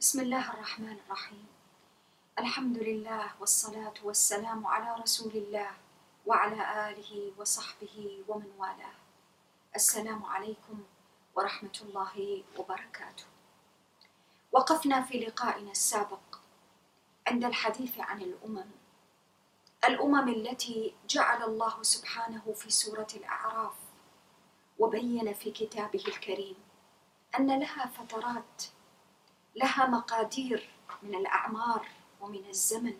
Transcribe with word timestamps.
بسم 0.00 0.20
الله 0.20 0.50
الرحمن 0.50 0.96
الرحيم. 1.06 1.46
الحمد 2.38 2.78
لله 2.78 3.30
والصلاة 3.40 3.94
والسلام 4.02 4.66
على 4.66 5.02
رسول 5.02 5.32
الله 5.32 5.70
وعلى 6.26 6.90
آله 6.90 7.32
وصحبه 7.38 8.24
ومن 8.28 8.52
والاه. 8.58 8.96
السلام 9.76 10.24
عليكم 10.24 10.84
ورحمة 11.34 11.78
الله 11.82 12.44
وبركاته. 12.58 13.24
وقفنا 14.52 15.02
في 15.02 15.18
لقائنا 15.20 15.70
السابق 15.70 16.38
عند 17.26 17.44
الحديث 17.44 18.00
عن 18.00 18.22
الأمم. 18.22 18.70
الأمم 19.84 20.28
التي 20.28 20.94
جعل 21.08 21.42
الله 21.42 21.82
سبحانه 21.82 22.52
في 22.56 22.70
سورة 22.70 23.08
الأعراف 23.14 23.74
وبين 24.78 25.34
في 25.34 25.50
كتابه 25.50 26.04
الكريم 26.08 26.56
أن 27.38 27.60
لها 27.60 27.86
فترات 27.86 28.62
لها 29.56 29.86
مقادير 29.86 30.68
من 31.02 31.14
الأعمار 31.14 31.88
ومن 32.20 32.46
الزمن 32.48 32.94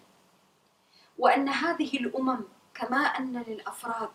وأن 1.18 1.48
هذه 1.48 1.96
الأمم 1.96 2.45
كما 2.74 2.98
أن 2.98 3.42
للأفراد 3.42 4.10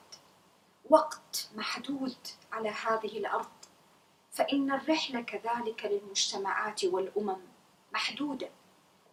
وقت 0.90 1.49
محدود 1.55 2.17
على 2.52 2.70
هذه 2.70 3.17
الأرض 3.17 3.52
فإن 4.31 4.71
الرحلة 4.71 5.21
كذلك 5.21 5.85
للمجتمعات 5.85 6.85
والأمم 6.85 7.41
محدودة 7.93 8.49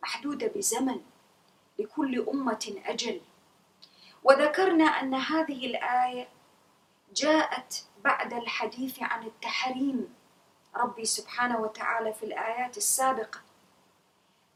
محدودة 0.02 0.46
بزمن 0.46 1.00
لكل 1.78 2.28
أمة 2.28 2.74
أجل. 2.84 3.20
وذكرنا 4.24 4.84
أن 4.84 5.14
هذه 5.14 5.66
الآية 5.66 6.28
جاءت 7.14 7.84
بعد 8.04 8.32
الحديث 8.32 9.02
عن 9.02 9.26
التحريم 9.26 10.14
ربي 10.76 11.04
سبحانه 11.04 11.60
وتعالى 11.60 12.14
في 12.14 12.22
الآيات 12.26 12.76
السابقة. 12.76 13.40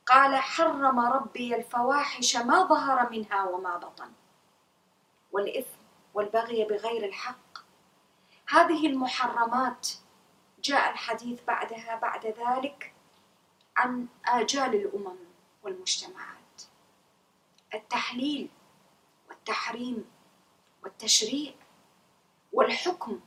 قال 0.07 0.37
حرم 0.37 1.01
ربي 1.01 1.57
الفواحش 1.57 2.37
ما 2.37 2.65
ظهر 2.65 3.11
منها 3.11 3.45
وما 3.45 3.77
بطن. 3.77 4.13
والإثم 5.33 5.79
والبغي 6.15 6.65
بغير 6.65 7.05
الحق. 7.05 7.59
هذه 8.49 8.87
المحرمات 8.87 9.89
جاء 10.63 10.91
الحديث 10.93 11.41
بعدها 11.45 11.97
بعد 11.97 12.27
ذلك 12.27 12.95
عن 13.77 14.07
آجال 14.27 14.75
الأمم 14.75 15.17
والمجتمعات. 15.63 16.37
التحليل 17.75 18.49
والتحريم 19.29 20.11
والتشريع 20.83 21.55
والحكم 22.53 23.21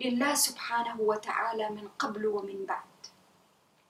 لله 0.00 0.34
سبحانه 0.34 1.00
وتعالى 1.00 1.70
من 1.70 1.88
قبل 1.98 2.26
ومن 2.26 2.66
بعد. 2.66 2.96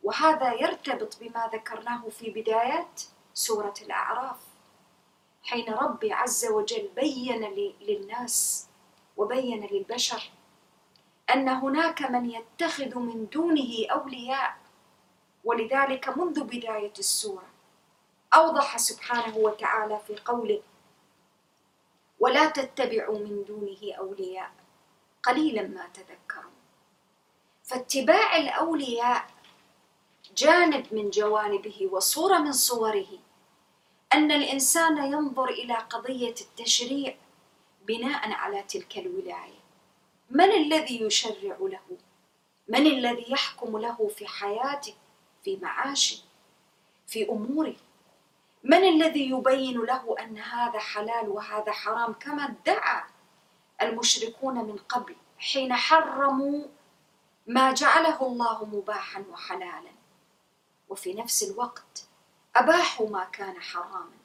وهذا 0.03 0.53
يرتبط 0.53 1.19
بما 1.21 1.51
ذكرناه 1.53 2.09
في 2.09 2.31
بدايات 2.31 3.03
سورة 3.35 3.75
الأعراف. 3.83 4.37
حين 5.43 5.75
ربي 5.75 6.13
عز 6.13 6.47
وجل 6.47 6.89
بين 6.97 7.45
للناس 7.81 8.69
وبين 9.17 9.67
للبشر 9.67 10.31
أن 11.35 11.49
هناك 11.49 12.03
من 12.03 12.31
يتخذ 12.31 12.99
من 12.99 13.27
دونه 13.29 13.87
أولياء 13.91 14.57
ولذلك 15.45 16.19
منذ 16.19 16.45
بداية 16.45 16.93
السورة 16.99 17.47
أوضح 18.35 18.77
سبحانه 18.77 19.37
وتعالى 19.37 20.01
في 20.07 20.17
قوله 20.25 20.63
ولا 22.21 22.47
تتبعوا 22.47 23.19
من 23.19 23.45
دونه 23.45 23.95
أولياء. 23.99 24.51
قليلا 25.27 25.63
ما 25.63 25.89
تذكرون 25.95 26.53
فاتباع 27.65 28.37
الأولياء 28.37 29.31
جانب 30.37 30.95
من 30.95 31.11
جوانبه 31.11 31.89
وصورة 31.93 32.39
من 32.39 32.53
صوره 32.53 33.07
أن 34.13 34.33
الإنسان 34.33 35.13
ينظر 35.13 35.49
إلى 35.49 35.75
قضية 35.75 36.35
التشريع 36.41 37.17
بناء 37.87 38.31
على 38.33 38.63
تلك 38.63 38.99
الولاية. 38.99 39.61
من 40.31 40.53
الذي 40.53 41.03
يشرع 41.03 41.57
له؟ 41.61 41.99
من 42.69 42.87
الذي 42.87 43.25
يحكم 43.29 43.79
له 43.79 44.11
في 44.17 44.27
حياته 44.27 44.95
في 45.45 45.59
معاشه 45.63 46.19
في 47.07 47.29
أموره؟ 47.29 47.77
من 48.65 48.85
الذي 48.85 49.31
يبين 49.31 49.81
له 49.81 50.17
أن 50.21 50.39
هذا 50.39 50.79
حلال 50.79 51.29
وهذا 51.29 51.73
حرام 51.73 52.13
كما 52.13 52.45
ادعى 52.45 53.03
المشركون 53.83 54.55
من 54.55 54.77
قبل 54.77 55.17
حين 55.39 55.75
حرموا 55.75 56.65
ما 57.47 57.73
جعله 57.73 58.27
الله 58.27 58.65
مباحا 58.65 59.25
وحلالا. 59.33 59.91
وفي 60.89 61.15
نفس 61.15 61.43
الوقت 61.43 62.07
أباحوا 62.57 63.09
ما 63.09 63.25
كان 63.25 63.61
حراما. 63.61 64.17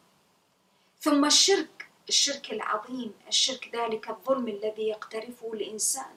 ثم 1.00 1.26
الشرك 1.26 1.90
الشرك 2.10 2.52
العظيم 2.52 3.14
الشرك 3.28 3.76
ذلك 3.76 4.10
الظلم 4.10 4.48
الذي 4.48 4.88
يقترفه 4.88 5.54
الإنسان. 5.54 6.16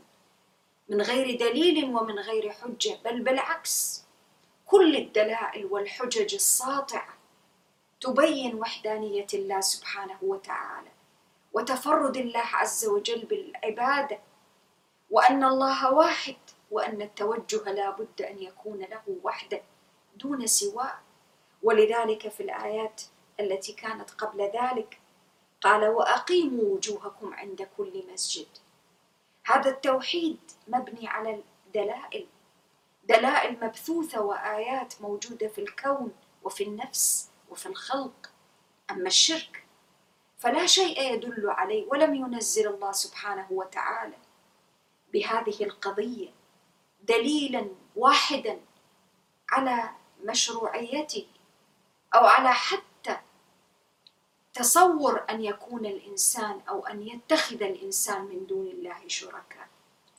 من 0.89 1.03
غير 1.03 1.39
دليل 1.39 1.84
ومن 1.84 2.19
غير 2.19 2.53
حجة 2.53 2.99
بل 3.05 3.21
بالعكس. 3.21 4.05
كل 4.67 4.97
الدلائل 4.97 5.67
والحجج 5.67 6.34
الساطعة 6.34 7.15
تبين 8.00 8.55
وحدانية 8.55 9.27
الله 9.34 9.61
سبحانه 9.61 10.19
وتعالى. 10.23 10.94
وتفرد 11.54 12.16
الله 12.16 12.41
عز 12.41 12.87
وجل 12.87 13.25
بالعبادة 13.25 14.19
وأن 15.10 15.44
الله 15.44 15.92
واحد 15.92 16.37
وأن 16.70 17.03
التوجه 17.03 17.72
لا 17.72 17.91
بد 17.91 18.22
أن 18.22 18.42
يكون 18.42 18.78
له 18.78 19.03
وحده 19.22 19.62
دون 20.16 20.47
سواه. 20.47 20.98
ولذلك 21.62 22.28
في 22.28 22.43
الآيات 22.43 23.03
التي 23.41 23.72
كانت 23.72 24.10
قبل 24.10 24.41
ذلك 24.43 24.98
قال 25.60 25.84
وأقيموا 25.88 26.75
وجوهكم 26.75 27.34
عند 27.34 27.69
كل 27.76 28.04
مسجد. 28.12 28.47
هذا 29.47 29.70
التوحيد 29.70 30.38
مبني 30.69 31.09
على 31.09 31.43
الدلائل 31.66 32.26
دلائل 33.04 33.64
مبثوثة 33.64 34.20
وآيات 34.20 34.94
موجودة 35.00 35.48
في 35.48 35.60
الكون 35.60 36.12
وفي 36.43 36.64
النفس 36.64 37.31
وفي 37.50 37.66
الخلق. 37.66 38.31
أما 38.91 39.06
الشرك 39.06 39.63
فلا 40.44 40.66
شيء 40.66 41.12
يدل 41.12 41.50
عليه 41.50 41.87
ولم 41.87 42.15
ينزل 42.15 42.69
الله 42.69 42.93
سبحانه 42.93 43.47
وتعالى 43.50 44.16
بهذه 45.12 45.65
القضية 45.65 46.28
دليلا 47.03 47.69
واحدا 47.97 48.60
على 49.50 49.91
مشروعيته 50.25 51.27
أو 52.15 52.27
على 52.27 52.53
حتى 52.53 53.16
تصور 54.55 55.25
أن 55.31 55.44
يكون 55.44 55.87
الإنسان 55.87 56.61
أو 56.69 56.87
أن 56.87 57.03
يتخذ 57.03 57.62
الإنسان 57.62 58.25
من 58.25 58.47
دون 58.47 58.66
الله 58.66 59.09
شركاء 59.09 59.69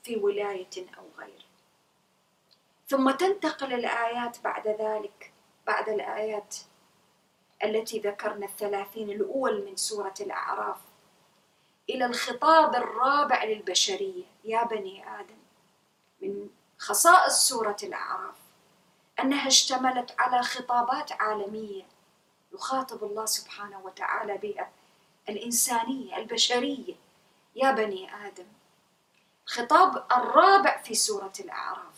في 0.03 0.16
ولاية 0.16 0.90
أو 0.97 1.03
غيره 1.18 1.46
ثم 2.88 3.12
تنتقل 3.12 3.74
الآيات 3.74 4.38
بعد 4.44 4.68
ذلك 4.68 5.34
بعد 5.68 5.90
الآيات 5.90 6.56
التي 7.66 8.00
ذكرنا 8.00 8.46
الثلاثين 8.46 9.09
الأول 9.09 9.66
من 9.66 9.76
سورة 9.76 10.14
الأعراف. 10.22 10.78
إلى 11.90 12.06
الخطاب 12.06 12.76
الرابع 12.76 13.44
للبشرية. 13.44 14.24
يا 14.44 14.64
بني 14.64 15.20
آدم 15.20 15.38
من 16.22 16.50
خصائص 16.78 17.34
سورة 17.34 17.78
الأعراف 17.84 18.36
أنها 19.20 19.48
اشتملت 19.48 20.16
على 20.20 20.44
خطابات 20.44 21.12
عالمية 21.12 21.84
يخاطب 22.54 23.04
الله 23.04 23.25
سبحانه 23.25 23.80
وتعالى 23.80 24.38
بها 24.38 24.72
الإنسانية 25.30 26.18
البشرية. 26.18 26.96
يا 27.56 27.72
بني 27.72 28.28
آدم 28.28 28.48
الخطاب 29.48 30.06
الرابع 30.12 30.78
في 30.78 30.94
سورة 30.94 31.34
الأعراف. 31.40 31.96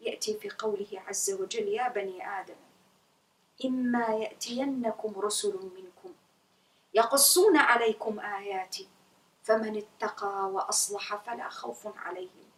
يأتي 0.00 0.38
في 0.38 0.50
قوله 0.50 1.02
عز 1.06 1.30
وجل 1.30 1.68
يا 1.68 1.88
بني 1.88 2.40
آدم 2.40 2.67
إما 3.64 4.06
يأتينكم 4.06 5.20
رسل 5.20 5.70
منكم 5.76 6.14
يقصون 6.94 7.56
عليكم 7.56 8.20
آياتي 8.20 8.88
فمن 9.42 9.76
اتقى 9.76 10.50
وأصلح 10.50 11.16
فلا 11.16 11.48
خوف 11.48 11.86
عليهم 11.98 12.48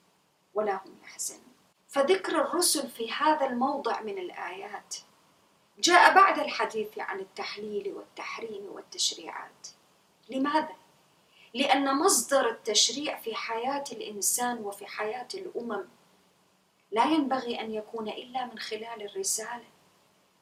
ولا 0.55 0.75
هم 0.75 0.99
يحزنون. 1.05 1.53
فذكر 1.89 2.41
الرسل 2.41 2.89
في 2.89 3.13
هذا 3.13 3.47
الموضع 3.47 4.01
من 4.01 4.19
الآيات. 4.19 4.97
جاء 5.79 6.15
بعد 6.15 6.39
الحديث 6.39 6.99
عن 6.99 7.21
التحليل 7.21 7.93
والتحريم 7.93 8.67
والتشريعات. 8.71 9.69
لماذا؟ 10.29 10.77
لأن 11.55 11.95
مصدر 11.99 12.49
التشريع 12.51 13.21
في 13.21 13.35
حياة 13.35 13.85
الإنسان 13.93 14.59
وفي 14.59 14.87
حياة 14.87 15.29
الأمم 15.35 15.85
لا 16.91 17.05
ينبغي 17.05 17.61
أن 17.61 17.73
يكون 17.75 18.09
إلا 18.09 18.47
من 18.47 18.59
خلال 18.59 19.03
الرسالة. 19.03 19.65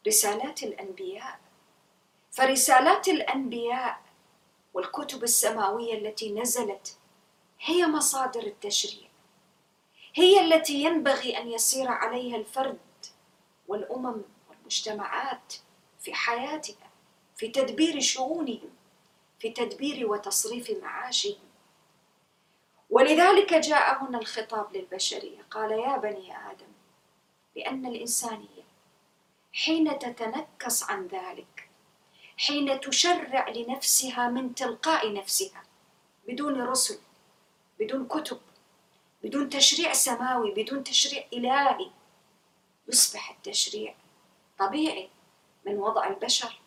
رسالات 0.06 0.62
الأنبياء. 0.62 1.40
فرسالات 2.30 3.08
الأنبياء 3.08 4.00
والكتب 4.74 5.22
السماوية 5.22 5.94
التي 5.98 6.32
نزلت 6.32 6.96
هي 7.60 7.86
مصادر 7.86 8.42
التشريع 8.42 9.08
هي 10.14 10.40
التي 10.40 10.82
ينبغي 10.82 11.38
أن 11.38 11.48
يسير 11.48 11.88
عليها 11.88 12.36
الفرد 12.36 12.78
والأمم 13.68 14.22
المجتمعات 14.50 15.54
في 16.00 16.14
حياتها 16.14 16.90
في 17.36 17.48
تدبير 17.48 18.00
شؤونهم 18.00 18.70
في 19.38 19.50
تدبير 19.50 20.10
وتصريف 20.10 20.70
معاشهم. 20.82 21.38
ولذلك 22.90 23.54
جاء 23.54 24.04
هنا 24.04 24.18
الخطاب 24.18 24.76
للبشرية. 24.76 25.42
قال 25.50 25.70
يا 25.72 25.96
بني 25.96 26.36
آدم 26.50 26.72
لأن 27.56 27.86
الانسانيه 27.86 28.57
حين 29.52 29.98
تتنكس 29.98 30.82
عن 30.82 31.06
ذلك 31.06 31.68
حين 32.38 32.80
تشرع 32.80 33.48
لنفسها 33.48 34.28
من 34.28 34.54
تلقاء 34.54 35.12
نفسها 35.12 35.62
بدون 36.28 36.62
رسل 36.62 36.98
بدون 37.80 38.08
كتب 38.08 38.40
بدون 39.22 39.48
تشريع 39.48 39.92
سماوي 39.92 40.50
بدون 40.50 40.84
تشريع 40.84 41.24
إلهي 41.32 41.90
يصبح 42.88 43.30
التشريع 43.30 43.94
طبيعي 44.58 45.08
من 45.66 45.78
وضع 45.78 46.06
البشر. 46.06 46.60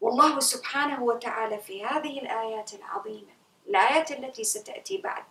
والله 0.00 0.40
سبحانه 0.40 1.02
وتعالى 1.02 1.58
في 1.58 1.84
هذه 1.84 2.18
الآيات 2.18 2.74
العظيمة 2.74 3.32
الآيات 3.68 4.12
التي 4.12 4.44
ستأتي 4.44 4.98
بعد 4.98 5.24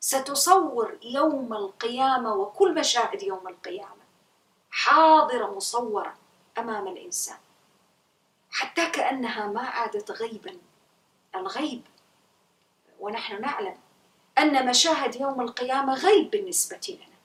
ستصور 0.00 0.98
يوم 1.02 1.52
القيامة 1.52 2.34
وكل 2.34 2.74
مشاهد 2.74 3.22
يوم 3.22 3.48
القيامة. 3.48 3.97
حاضرة 4.70 5.54
مصورة 5.56 6.14
أمام 6.58 6.88
الإنسان 6.88 7.38
حتى 8.50 8.90
كأنها 8.90 9.46
ما 9.46 9.60
عادت 9.60 10.10
غيبا 10.10 10.58
الغيب 11.34 11.82
ونحن 13.00 13.40
نعلم 13.40 13.76
أن 14.38 14.66
مشاهد 14.66 15.16
يوم 15.16 15.40
القيامة 15.40 15.94
غيب 15.94 16.30
بالنسبة 16.30 16.80
لنا. 16.88 17.18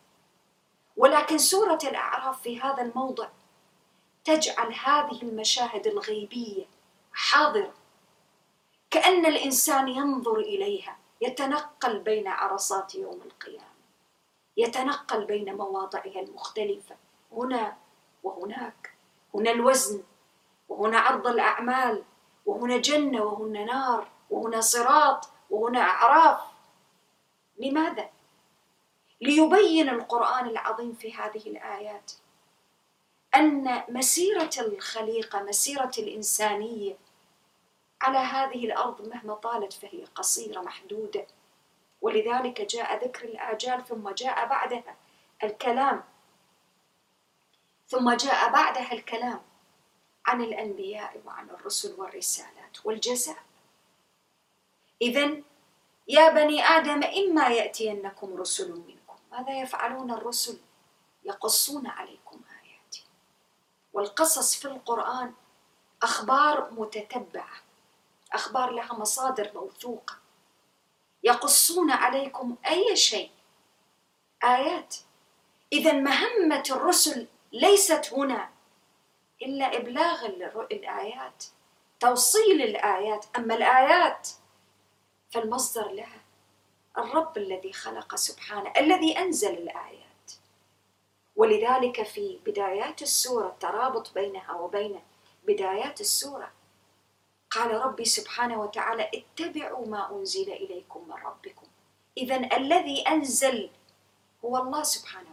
ولكن 0.97 1.37
سورة 1.37 1.79
الأعراف 1.83 2.41
في 2.41 2.61
هذا 2.61 2.81
الموضع 2.81 3.27
تجعل 4.23 4.73
هذه 4.73 5.21
المشاهد 5.21 5.87
الغيبية 5.87 6.65
حاضرة. 7.13 7.73
كأن 8.91 9.25
الإنسان 9.25 9.87
ينظر 9.87 10.39
إليها 10.39 10.97
يتنقل 11.21 11.99
بين 11.99 12.27
عرصات 12.27 12.95
يوم 12.95 13.21
القيامة 13.25 13.73
يتنقل 14.57 15.25
بين 15.25 15.55
مواضعها 15.55 16.19
المختلفة. 16.19 16.95
هنا 17.33 17.77
وهناك. 18.23 18.93
هنا 19.35 19.51
الوزن 19.51 20.03
وهنا 20.69 20.99
عرض 20.99 21.27
الأعمال 21.27 22.03
وهنا 22.45 22.77
جنة 22.77 23.23
وهنا 23.23 23.65
نار 23.65 24.07
وهنا 24.29 24.61
صراط 24.61 25.29
وهنا 25.49 25.79
أعراف. 25.79 26.39
لماذا؟ 27.57 28.09
ليبين 29.21 29.89
القرآن 29.89 30.47
العظيم 30.47 30.93
في 30.93 31.13
هذه 31.13 31.47
الآيات 31.47 32.11
أن 33.35 33.83
مسيرة 33.89 34.51
الخليقة 34.57 35.43
مسيرة 35.43 35.91
الإنسانية 35.97 36.97
على 38.01 38.17
هذه 38.17 38.65
الأرض 38.65 39.07
مهما 39.07 39.33
طالت 39.33 39.73
فهي 39.73 40.05
قصيرة 40.15 40.61
محدودة. 40.61 41.27
ولذلك 42.01 42.61
جاء 42.61 43.05
ذكر 43.05 43.25
الآجال 43.25 43.85
ثم 43.85 44.09
جاء 44.09 44.47
بعدها 44.47 44.95
الكلام. 45.43 46.03
ثم 47.93 48.13
جاء 48.13 48.51
بعدها 48.51 48.93
الكلام 48.93 49.41
عن 50.25 50.41
الأنبياء 50.41 51.21
وعن 51.25 51.49
الرسل 51.49 51.99
والرسالات 51.99 52.85
والجزاء. 52.85 53.43
اذا 55.01 55.41
يا 56.07 56.29
بني 56.29 56.63
آدم 56.63 57.03
إما 57.03 57.47
يأتينكم 57.47 58.35
رسل 58.37 58.71
منكم 58.71 59.15
ماذا 59.31 59.61
يفعلون 59.61 60.11
الرسل؟ 60.11 60.57
يقصون 61.23 61.87
عليكم 61.87 62.41
آياتي. 62.49 63.05
والقصص 63.93 64.55
في 64.55 64.65
القرآن 64.65 65.33
أخبار 66.03 66.71
متتبعة 66.71 67.57
أخبار 68.33 68.69
لها 68.71 68.93
مصادر 68.93 69.51
موثوقة. 69.55 70.15
يقصون 71.23 71.91
عليكم 71.91 72.55
أي 72.65 72.95
شيء؟ 72.95 73.31
آيات. 74.43 74.95
اذا 75.73 75.93
مهمة 75.93 76.63
الرسل 76.71 77.27
ليست 77.53 78.13
هنا 78.13 78.49
إلا 79.41 79.77
إبلاغ 79.77 80.25
الآيات 80.71 81.43
توصيل 81.99 82.61
الآيات. 82.61 83.25
أما 83.37 83.55
الآيات 83.55 84.29
فالمصدر 85.31 85.91
لها 85.91 86.21
الرب 86.97 87.37
الذي 87.37 87.73
خلق 87.73 88.15
سبحانه 88.15 88.73
الذي 88.77 89.19
أنزل 89.19 89.53
الآيات. 89.53 90.03
ولذلك 91.35 92.03
في 92.03 92.39
بدايات 92.45 93.01
السورة 93.01 93.47
الترابط 93.47 94.13
بينها 94.13 94.53
وبين 94.53 94.99
بدايات 95.43 96.01
السورة 96.01 96.51
قال 97.49 97.71
ربي 97.71 98.05
سبحانه 98.05 98.61
وتعالى 98.61 99.11
اتبعوا 99.13 99.87
ما 99.87 100.11
أنزل 100.11 100.51
إليكم 100.51 101.07
من 101.07 101.15
ربكم. 101.15 101.67
اذا 102.17 102.57
الذي 102.57 103.01
أنزل 103.07 103.69
هو 104.45 104.57
الله 104.57 104.83
سبحانه 104.83 105.32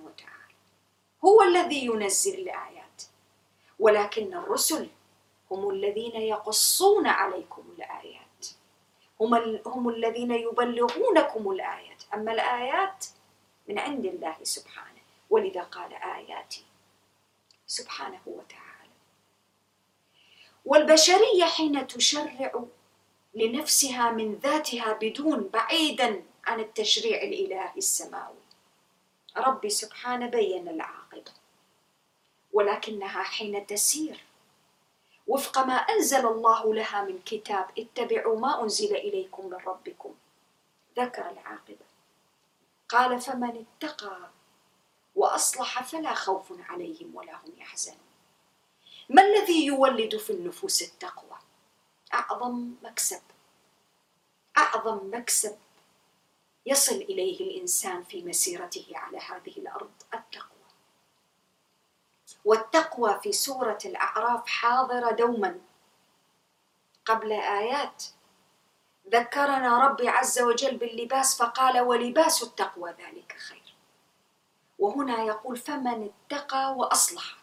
هو 1.24 1.42
الذي 1.42 1.86
ينزل 1.86 2.34
الآيات. 2.34 3.02
ولكن 3.78 4.34
الرسل 4.34 4.88
هم 5.50 5.70
الذين 5.70 6.16
يقصون 6.16 7.06
عليكم 7.06 7.62
الآيات. 7.78 8.46
هم, 9.20 9.60
هم 9.66 9.88
الذين 9.88 10.30
يبلغونكم 10.30 11.50
الآيات. 11.50 12.02
أما 12.14 12.32
الآيات 12.32 13.06
من 13.68 13.78
عند 13.78 14.06
الله 14.06 14.36
سبحانه. 14.42 15.00
ولذا 15.30 15.62
قال 15.62 15.94
آياتي 15.94 16.64
سبحانه 17.66 18.20
وتعالى. 18.26 18.70
والبشرية 20.64 21.44
حين 21.44 21.86
تشرع 21.86 22.64
لنفسها 23.34 24.10
من 24.10 24.34
ذاتها 24.34 24.92
بدون 24.92 25.48
بعيدا 25.52 26.22
عن 26.44 26.60
التشريع 26.60 27.22
الإلهي 27.22 27.76
السماوي. 27.76 28.49
ربي 29.36 29.70
سبحانه 29.70 30.26
بين 30.26 30.68
العاقبة 30.68 31.32
ولكنها 32.52 33.22
حين 33.22 33.66
تسير. 33.66 34.24
وفق 35.26 35.58
ما 35.58 35.74
أنزل 35.74 36.26
الله 36.26 36.74
لها 36.74 37.04
من 37.04 37.20
كتاب 37.26 37.66
اتبعوا 37.78 38.40
ما 38.40 38.62
أنزل 38.62 38.96
إليكم 38.96 39.46
من 39.46 39.56
ربكم 39.66 40.14
ذكر 40.98 41.30
العاقبة. 41.30 41.86
قال 42.88 43.20
فمن 43.20 43.64
اتقى 43.66 44.30
وأصلح 45.14 45.82
فلا 45.82 46.14
خوف 46.14 46.52
عليهم 46.68 47.14
ولا 47.14 47.34
هم 47.34 47.52
يحزنون. 47.56 47.98
ما 49.08 49.22
الذي 49.22 49.66
يولد 49.66 50.16
في 50.16 50.30
النفوس 50.30 50.82
التقوى؟ 50.82 51.38
أعظم 52.14 52.74
مكسب. 52.82 53.22
أعظم 54.58 55.10
مكسب. 55.14 55.58
يصل 56.66 56.94
إليه 56.94 57.40
الإنسان 57.40 58.02
في 58.02 58.22
مسيرته 58.22 58.86
على 58.94 59.18
هذه 59.18 59.58
الأرض 59.58 59.90
التقوى. 60.14 60.50
والتقوى 62.44 63.20
في 63.22 63.32
سورة 63.32 63.78
الأعراف 63.84 64.46
حاضرة 64.46 65.10
دوما. 65.10 65.60
قبل 67.04 67.32
آيات 67.32 68.04
ذكرنا 69.12 69.86
ربي 69.86 70.08
عز 70.08 70.40
وجل 70.40 70.76
باللباس 70.76 71.38
فقال 71.42 71.80
ولباس 71.80 72.42
التقوى 72.42 72.90
ذلك 72.90 73.36
خير 73.38 73.74
وهنا 74.78 75.22
يقول 75.24 75.56
فمن 75.56 76.10
اتقى 76.10 76.74
وأصلح 76.76 77.36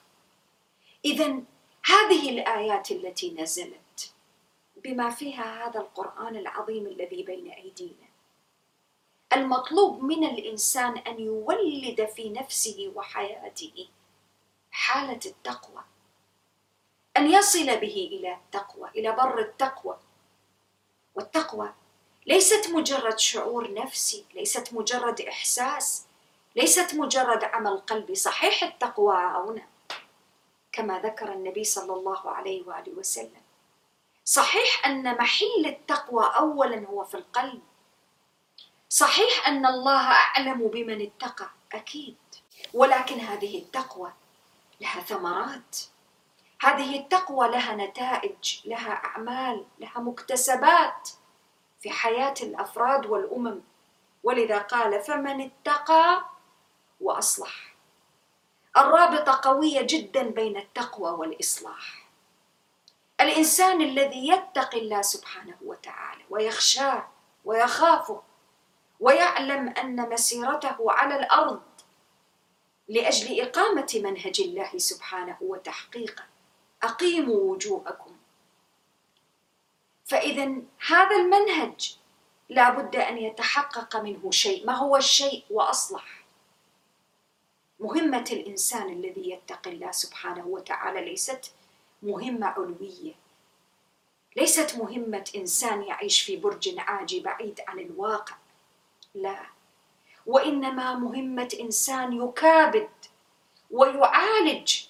إذا 1.06 1.42
هذه 1.86 2.30
الآيات 2.30 2.92
التي 2.92 3.34
نزلت 3.34 4.14
بما 4.84 5.10
فيها 5.10 5.68
هذا 5.68 5.80
القرآن 5.80 6.36
العظيم 6.36 6.86
الذي 6.88 7.24
بين 7.24 7.52
أيدينا 7.52 8.07
المطلوب 9.34 10.03
من 10.03 10.24
الإنسان 10.24 10.98
أن 10.98 11.19
يولد 11.19 12.05
في 12.15 12.29
نفسه 12.29 12.91
وحياته 12.96 13.88
حالة 14.72 15.19
التقوى 15.25 15.84
أن 17.17 17.31
يصل 17.31 17.65
به 17.65 18.10
إلى 18.12 18.34
التقوى 18.34 18.89
إلى 18.89 19.12
بر 19.12 19.39
التقوى. 19.39 19.98
والتقوى 21.15 21.74
ليست 22.27 22.69
مجرد 22.69 23.19
شعور 23.19 23.74
نفسي 23.74 24.25
ليست 24.34 24.74
مجرد 24.74 25.22
إحساس 25.22 26.05
ليست 26.55 26.96
مجرد 26.96 27.43
عمل 27.43 27.77
قلبي. 27.77 28.15
صحيح 28.15 28.63
التقوى 28.63 29.15
هنا 29.15 29.67
كما 30.72 31.00
ذكر 31.00 31.34
النبي 31.34 31.63
صلى 31.63 31.93
الله 31.93 32.29
عليه 32.29 32.67
وآله 32.67 32.91
وسلم. 32.91 33.41
صحيح 34.25 34.86
أن 34.86 35.17
محل 35.17 35.65
التقوى 35.65 36.25
أولا 36.25 36.86
هو 36.88 37.03
في 37.03 37.15
القلب 37.17 37.62
صحيح 38.89 39.48
أن 39.48 39.65
الله 39.65 40.12
أعلم 40.12 40.67
بمن 40.67 41.01
اتقى 41.01 41.50
أكيد. 41.74 42.15
ولكن 42.74 43.20
هذه 43.20 43.58
التقوى 43.60 44.13
لها 44.82 45.01
ثمرات. 45.01 45.77
هذه 46.62 47.00
التقوى 47.00 47.48
لها 47.48 47.75
نتائج 47.75 48.60
لها 48.65 48.91
أعمال 48.94 49.65
لها 49.79 50.00
مكتسبات 50.00 51.10
في 51.79 51.89
حياة 51.89 52.34
الأفراد 52.41 53.06
والأمم. 53.06 53.62
ولذا 54.24 54.58
قال 54.58 55.01
فمن 55.01 55.41
اتقى 55.41 56.25
وأصلح. 57.01 57.75
الرابطة 58.77 59.39
قوية 59.44 59.82
جدا 59.82 60.24
بين 60.29 60.58
التقوى 60.58 61.12
والإصلاح. 61.12 62.08
الإنسان 63.22 63.82
الذي 63.82 64.27
يتقي 64.27 64.79
الله 64.79 65.01
سبحانه 65.01 65.56
وتعالى 65.65 66.24
ويخشاه 66.29 67.08
ويخافه 67.46 68.22
ويعلم 69.00 69.70
أن 69.70 70.10
مسيرته 70.10 70.92
على 70.92 71.16
الأرض 71.16 71.62
لأجل 72.88 73.42
إقامة 73.42 74.01
منهج 74.04 74.42
الله 74.42 74.77
سبحانه 74.77 75.38
وتحقيقه 75.42 76.24
أقيموا 76.84 77.51
وجوهكم. 77.51 78.16
فإذا 80.06 80.56
هذا 80.88 81.16
المنهج 81.16 81.98
لا 82.50 82.70
بد 82.70 82.96
أن 82.96 83.18
يتحقق 83.18 83.96
منه 83.98 84.32
شيء. 84.32 84.66
ما 84.66 84.74
هو 84.74 84.98
الشيء 84.98 85.44
وأصلح 85.50 86.24
مهمة 87.80 88.25
الإنسان 88.32 88.89
الذي 88.89 89.30
يتقي 89.30 89.72
الله 89.72 89.92
سبحانه 89.92 90.48
وتعالى 90.48 91.06
ليست 91.06 91.51
مهمة 92.04 92.48
علوية. 92.48 93.13
ليست 94.36 94.75
مهمة 94.75 95.32
إنسان 95.36 95.84
يعيش 95.84 96.22
في 96.22 96.38
برج 96.38 96.75
عاجي 96.77 97.20
بعيد 97.20 97.60
عن 97.68 97.80
الواقع. 97.80 98.36
لا. 99.14 99.46
وإنما 100.26 100.96
مهمة 100.96 101.58
إنسان 101.60 102.14
يكابد 102.14 102.90
ويعالج 103.72 104.84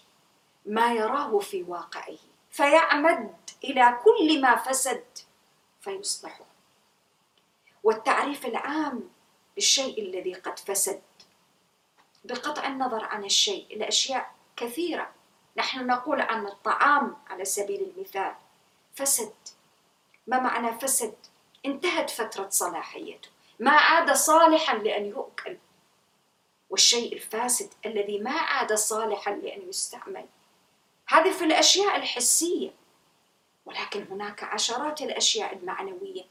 ما 0.66 0.94
يراه 0.94 1.40
في 1.40 1.64
واقعه 1.64 2.18
فيعمد 2.52 3.36
إلى 3.64 4.00
كل 4.04 4.42
ما 4.42 4.56
فسد 4.56 5.06
فيصلحه. 5.82 6.46
والتعريف 7.84 8.46
العام 8.46 9.10
للشيء 9.58 10.02
الذي 10.02 10.34
قد 10.34 10.60
فسد 10.60 11.02
بقطع 12.24 12.68
النظر 12.68 13.04
عن 13.04 13.26
الشيء 13.26 13.76
الأشياء 13.76 14.36
كثيرة. 14.56 15.12
نحن 15.58 15.88
نقول 15.88 16.22
عن 16.22 16.48
الطعام 16.48 17.18
على 17.28 17.46
سبيل 17.46 17.82
المثال 17.82 18.36
فسد. 18.96 19.34
ما 20.28 20.40
معنى 20.40 20.80
فسد؟ 20.80 21.16
انتهت 21.66 22.10
فترة 22.10 22.50
صلاحيته. 22.50 23.30
ما 23.60 23.72
عاد 23.72 24.12
صالحا 24.12 24.78
لأن 24.78 25.06
يؤكل. 25.06 25.58
والشيء 26.70 27.14
الفاسد 27.14 27.74
الذي 27.86 28.20
ما 28.20 28.32
عاد 28.32 28.74
صالحا 28.74 29.32
لأن 29.32 29.70
يستعمل. 29.70 30.26
هذه 31.08 31.32
في 31.32 31.44
الأشياء 31.44 31.96
الحسية. 31.96 32.70
ولكن 33.66 34.06
هناك 34.12 34.44
عشرات 34.44 35.02
الأشياء 35.02 35.56
المعنوية 35.56 36.24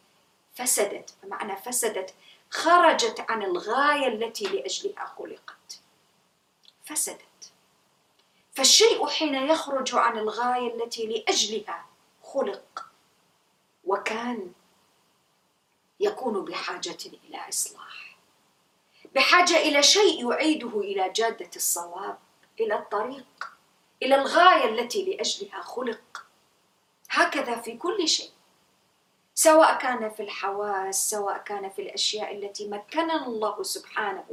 فسدت. 0.55 1.15
بمعنى 1.23 1.57
فسدت 1.57 2.15
خرجت 2.51 3.25
عن 3.29 3.43
الغاية 3.43 4.09
التي 4.09 4.45
لأجلها 4.45 5.15
خلقت. 5.19 5.81
فسدت. 6.85 7.53
فالشيء 8.55 9.07
حين 9.07 9.35
يخرج 9.35 9.95
عن 9.95 10.19
الغاية 10.19 10.75
التي 10.75 11.07
لأجلها 11.07 11.87
خلق. 12.23 12.87
وكان 13.85 14.53
يكون 16.01 16.45
بحاجة 16.45 16.99
إلى 17.07 17.49
إصلاح. 17.49 18.17
بحاجة 19.15 19.57
إلى 19.57 19.83
شيء 19.83 20.31
يعيده 20.31 20.81
إلى 20.81 21.09
جادة 21.11 21.51
الصواب 21.57 22.19
إلى 22.61 22.75
الطريق 22.75 23.53
إلى 24.03 24.15
الغاية 24.15 24.65
التي 24.69 25.05
لأجلها 25.05 25.63
خلق. 25.63 26.27
هكذا 27.11 27.57
في 27.61 27.77
كل 27.77 28.09
شيء 28.09 28.31
سواء 29.35 29.79
كان 29.79 30.11
في 30.11 30.23
الحواس 30.23 31.11
سواء 31.11 31.39
كان 31.39 31.71
في 31.71 31.83
الأشياء 31.83 32.35
التي 32.35 32.69
مكننا 32.69 33.27
الله 33.27 33.63
سبحانه 33.63 34.25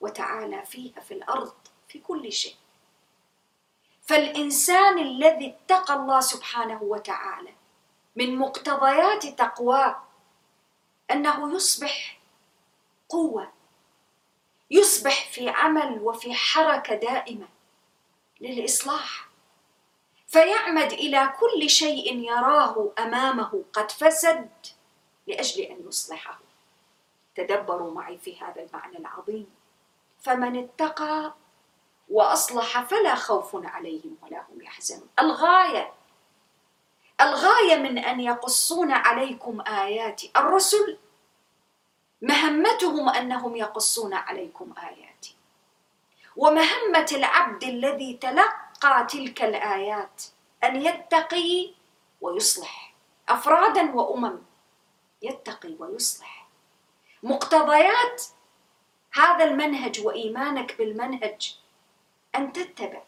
وتعالى 0.00 0.64
فيها 0.64 1.00
في 1.00 1.14
الأرض 1.14 1.52
في 1.88 1.98
كل 1.98 2.32
شيء. 2.32 2.54
فالإنسان 4.02 4.98
الذي 4.98 5.56
اتقى 5.56 5.94
الله 5.94 6.20
سبحانه 6.20 6.82
وتعالى 6.82 7.52
من 8.16 8.36
مقتضيات 8.36 9.26
تقواه 9.26 10.02
أنه 11.12 11.54
يصبح 11.54 12.18
قوة 13.08 13.52
يصبح 14.70 15.30
في 15.30 15.48
عمل 15.48 15.98
وفي 16.02 16.34
حركة 16.34 16.94
دائمة 16.94 17.48
للإصلاح. 18.40 19.28
فيعمد 20.28 20.92
إلى 20.92 21.32
كل 21.40 21.70
شيء 21.70 22.18
يراه 22.18 22.92
أمامه 22.98 23.64
قد 23.72 23.90
فسد 23.90 24.50
لأجل 25.26 25.62
أن 25.62 25.88
يصلحه. 25.88 26.38
تدبروا 27.34 27.94
معي 27.94 28.18
في 28.18 28.40
هذا 28.40 28.62
المعنى 28.62 28.98
العظيم. 28.98 29.46
فمن 30.22 30.58
اتقى 30.58 31.34
وأصلح 32.10 32.80
فلا 32.80 33.14
خوف 33.14 33.66
عليهم 33.66 34.16
ولا 34.22 34.44
هم 34.50 34.62
يحزنون. 34.62 35.08
الغاية 35.18 35.92
الغاية 37.20 37.76
من 37.76 37.98
أن 37.98 38.20
يقصون 38.20 38.92
عليكم 38.92 39.60
آياتي. 39.60 40.30
الرسل 40.36 40.98
مهمتهم 42.22 43.08
أنهم 43.08 43.56
يقصون 43.56 44.14
عليكم 44.14 44.74
آياتي. 44.78 45.36
ومهمة 46.36 47.06
العبد 47.12 47.62
الذي 47.64 48.14
تلقى 48.14 49.06
تلك 49.08 49.42
الآيات 49.42 50.22
أن 50.64 50.82
يتقي 50.82 51.70
ويصلح. 52.20 52.94
أفرادا 53.28 53.94
وأمم 53.94 54.38
يتقي 55.22 55.74
ويصلح. 55.78 56.46
مقتضيات 57.22 58.22
هذا 59.12 59.44
المنهج 59.44 60.06
وإيمانك 60.06 60.78
بالمنهج 60.78 61.56
أن 62.36 62.52
تتبع. 62.52 63.02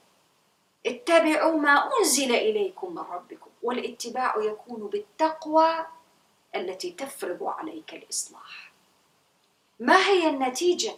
اتبعوا 0.86 1.56
ما 1.56 1.90
أنزل 1.98 2.34
إليكم 2.34 2.94
من 2.94 3.02
ربكم. 3.02 3.51
والاتباع 3.62 4.34
يكون 4.36 4.86
بالتقوى 4.86 5.86
التي 6.54 6.90
تفرض 6.90 7.42
عليك 7.42 7.94
الإصلاح. 7.94 8.72
ما 9.80 9.96
هي 9.96 10.28
النتيجة؟ 10.28 10.96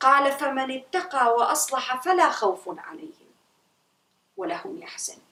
قال 0.00 0.32
فمن 0.32 0.70
اتقى 0.70 1.34
وأصلح 1.34 2.02
فلا 2.02 2.30
خوف 2.30 2.78
عليه 2.78 3.30
ولا 4.36 4.66
هم 4.66 4.78
يحزنون. 4.78 5.24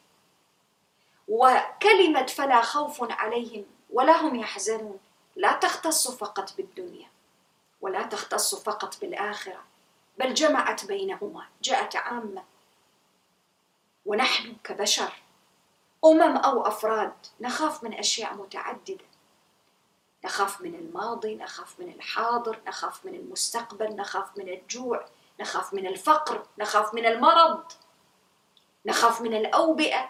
وكلمة 1.28 2.26
فلا 2.26 2.60
خوف 2.62 3.12
عليهم 3.12 3.64
ولا 3.90 4.20
هم 4.20 4.36
يحزنون 4.36 4.98
لا 5.36 5.52
تختص 5.52 6.10
فقط 6.10 6.56
بالدنيا 6.56 7.08
ولا 7.80 8.02
تختص 8.02 8.54
فقط 8.54 9.00
بالآخرة 9.00 9.64
بل 10.18 10.34
جمعت 10.34 10.84
بينهما 10.84 11.46
جاءت 11.62 11.96
عامة. 11.96 12.44
ونحن 14.06 14.56
كبشر 14.64 15.12
أمم 16.04 16.36
أو 16.36 16.66
أفراد 16.66 17.12
نخاف 17.40 17.84
من 17.84 17.94
أشياء 17.94 18.34
متعددة 18.34 19.04
نخاف 20.24 20.60
من 20.60 20.74
الماضي 20.74 21.34
نخاف 21.34 21.80
من 21.80 21.92
الحاضر 21.92 22.60
نخاف 22.66 23.04
من 23.04 23.14
المستقبل 23.14 23.96
نخاف 23.96 24.38
من 24.38 24.48
الجوع 24.48 25.06
نخاف 25.40 25.74
من 25.74 25.86
الفقر 25.86 26.46
نخاف 26.58 26.94
من 26.94 27.06
المرض 27.06 27.64
نخاف 28.86 29.20
من 29.20 29.34
الأوبئة 29.34 30.08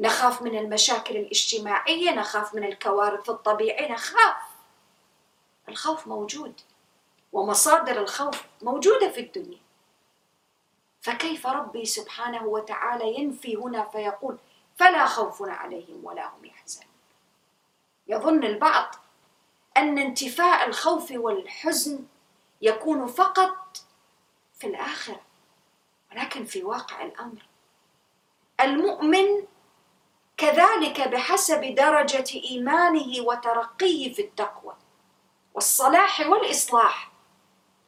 نخاف 0.00 0.42
من 0.42 0.58
المشاكل 0.58 1.16
الاجتماعية 1.16 2.10
نخاف 2.10 2.54
من 2.54 2.64
الكوارث 2.64 3.30
الطبيعية 3.30 3.92
نخاف 3.92 4.36
الخوف 5.68 6.06
موجود 6.06 6.60
ومصادر 7.32 8.00
الخوف 8.00 8.44
موجودة 8.62 9.08
في 9.08 9.20
الدنيا 9.20 9.58
فكيف 11.00 11.46
ربي 11.46 11.84
سبحانه 11.84 12.44
وتعالى 12.44 13.14
ينفي 13.14 13.56
هنا 13.56 13.84
فيقول 13.84 14.38
فلا 14.80 15.06
خوف 15.06 15.42
عليهم 15.42 16.04
ولا 16.04 16.28
هم 16.28 16.44
يحزنون. 16.44 16.86
يظن 18.06 18.44
البعض 18.44 18.94
أن 19.76 19.98
انتفاء 19.98 20.68
الخوف 20.68 21.10
والحزن 21.10 22.04
يكون 22.62 23.06
فقط 23.06 23.76
في 24.54 24.66
الآخرة 24.66 25.20
ولكن 26.12 26.44
في 26.44 26.64
واقع 26.64 27.02
الأمر. 27.04 27.46
المؤمن 28.60 29.46
كذلك 30.36 31.08
بحسب 31.08 31.60
درجة 31.60 32.40
إيمانه 32.44 33.20
وترقيه 33.20 34.12
في 34.12 34.22
التقوى 34.22 34.76
والصلاح 35.54 36.20
والإصلاح 36.20 37.12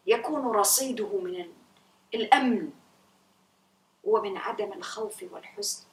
يكون 0.07 0.47
رصيده 0.47 1.19
من 1.19 1.53
الأمن 2.15 2.71
ومن 4.05 4.37
عدم 4.37 4.73
الخوف 4.73 5.25
والحزن. 5.31 5.92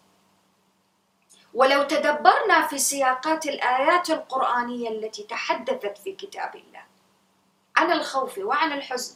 ولو 1.53 1.84
تدبرنا 1.84 2.68
في 2.68 2.77
سياقات 2.77 3.46
الآيات 3.46 4.10
القرآنية 4.10 4.89
التي 4.89 5.24
تحدثت 5.24 5.98
في 5.98 6.15
كتاب 6.15 6.56
الله. 6.56 6.84
عن 7.77 7.91
الخوف 7.91 8.38
وعن 8.38 8.72
الحزن. 8.74 9.15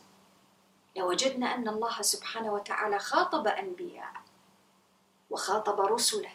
لوجدنا 0.96 1.56
أن 1.56 1.68
الله 1.68 2.02
سبحانه 2.02 2.54
وتعالى 2.54 3.00
خاطب 3.00 3.48
أنبياءه 3.48 4.24
وخاطب 5.30 5.82
رسله. 5.82 6.32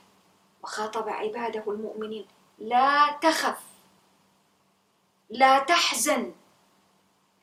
وخاطب 0.63 1.09
عباده 1.09 1.65
المؤمنين. 1.67 2.27
لا 2.59 3.19
تخف. 3.23 3.63
لا 5.31 5.59
تحزن. 5.59 6.35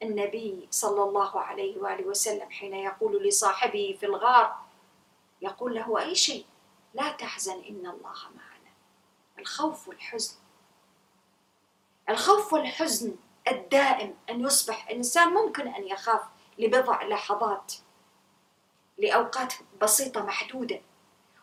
النبي 0.03 0.67
صلى 0.71 1.03
الله 1.03 1.39
عليه 1.39 1.77
وآله 1.77 2.07
وسلم 2.07 2.49
حين 2.49 2.73
يقول 2.73 3.27
لصاحبه 3.27 3.97
في 3.99 4.05
الغار 4.05 4.55
يقول 5.41 5.75
له 5.75 5.99
أي 5.99 6.15
شيء؟ 6.15 6.45
لا 6.93 7.11
تحزن 7.11 7.63
إن 7.69 7.87
الله 7.87 8.29
معنا 8.35 8.44
الخوف 9.39 9.87
والحزن. 9.87 10.35
الخوف 12.09 12.53
والحزن 12.53 13.15
الدائم 13.47 14.15
أن 14.29 14.41
يصبح 14.41 14.87
الإنسان 14.89 15.33
ممكن 15.33 15.67
أن 15.67 15.87
يخاف 15.87 16.21
لبضع 16.59 17.03
لحظات 17.03 17.73
لأوقات 18.97 19.53
بسيطة 19.81 20.23
محدودة 20.25 20.81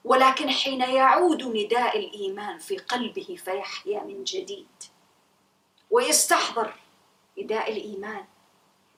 ولكن 0.04 0.50
حين 0.50 0.80
يعود 0.80 1.42
نداء 1.42 1.99
الإيمان 1.99 2.58
في 2.58 2.78
قلبه 2.78 3.37
فيحيا 3.44 4.02
من 4.02 4.25
جديد. 4.25 4.66
ويستحضر 5.90 6.75
نداء 7.38 7.72
الإيمان 7.72 8.25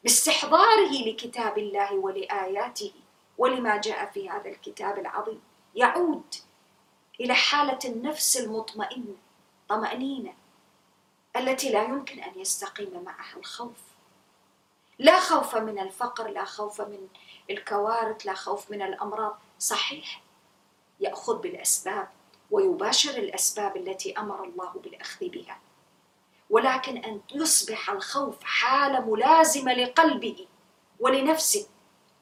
باستحضاره 0.03 0.91
لكتاب 1.07 1.59
الله 1.59 1.95
ولآياته 1.95 2.93
ولما 3.39 3.77
جاء 3.77 4.11
في 4.11 4.31
هذا 4.31 4.49
الكتاب 4.49 4.99
العظيم. 4.99 5.41
يعود 5.75 6.35
إلى 7.21 7.35
حالة 7.35 7.79
النفس 7.85 8.37
المطمئنة 8.37 9.17
طمأنينة 9.69 10.35
التي 11.37 11.71
لا 11.73 11.83
يمكن 11.83 12.21
أن 12.21 12.41
يستقيم 12.41 13.03
معها 13.05 13.37
الخوف. 13.37 13.79
لا 14.99 15.21
خوف 15.21 15.57
من 15.57 15.79
الفقر 15.79 16.29
لا 16.29 16.45
خوف 16.45 16.81
من 16.81 17.09
الكوارث 17.51 18.27
لا 18.27 18.35
خوف 18.35 18.71
من 18.71 18.83
الأمراض. 18.83 19.39
صحيح 19.59 20.23
يأخذ 21.01 21.39
بالأسباب 21.39 22.09
ويباشر 22.51 23.11
الأسباب 23.11 23.77
التي 23.77 24.19
أمر 24.19 24.45
الله 24.45 24.73
بالأخذ 24.73 25.29
بها. 25.29 25.59
ولكن 26.51 26.97
أن 26.97 27.21
يصبح 27.35 27.91
الخوف 27.91 28.45
حالة 28.45 29.01
ملازمة 29.01 29.73
لقلبه 29.73 30.47
ولنفسه 31.01 31.67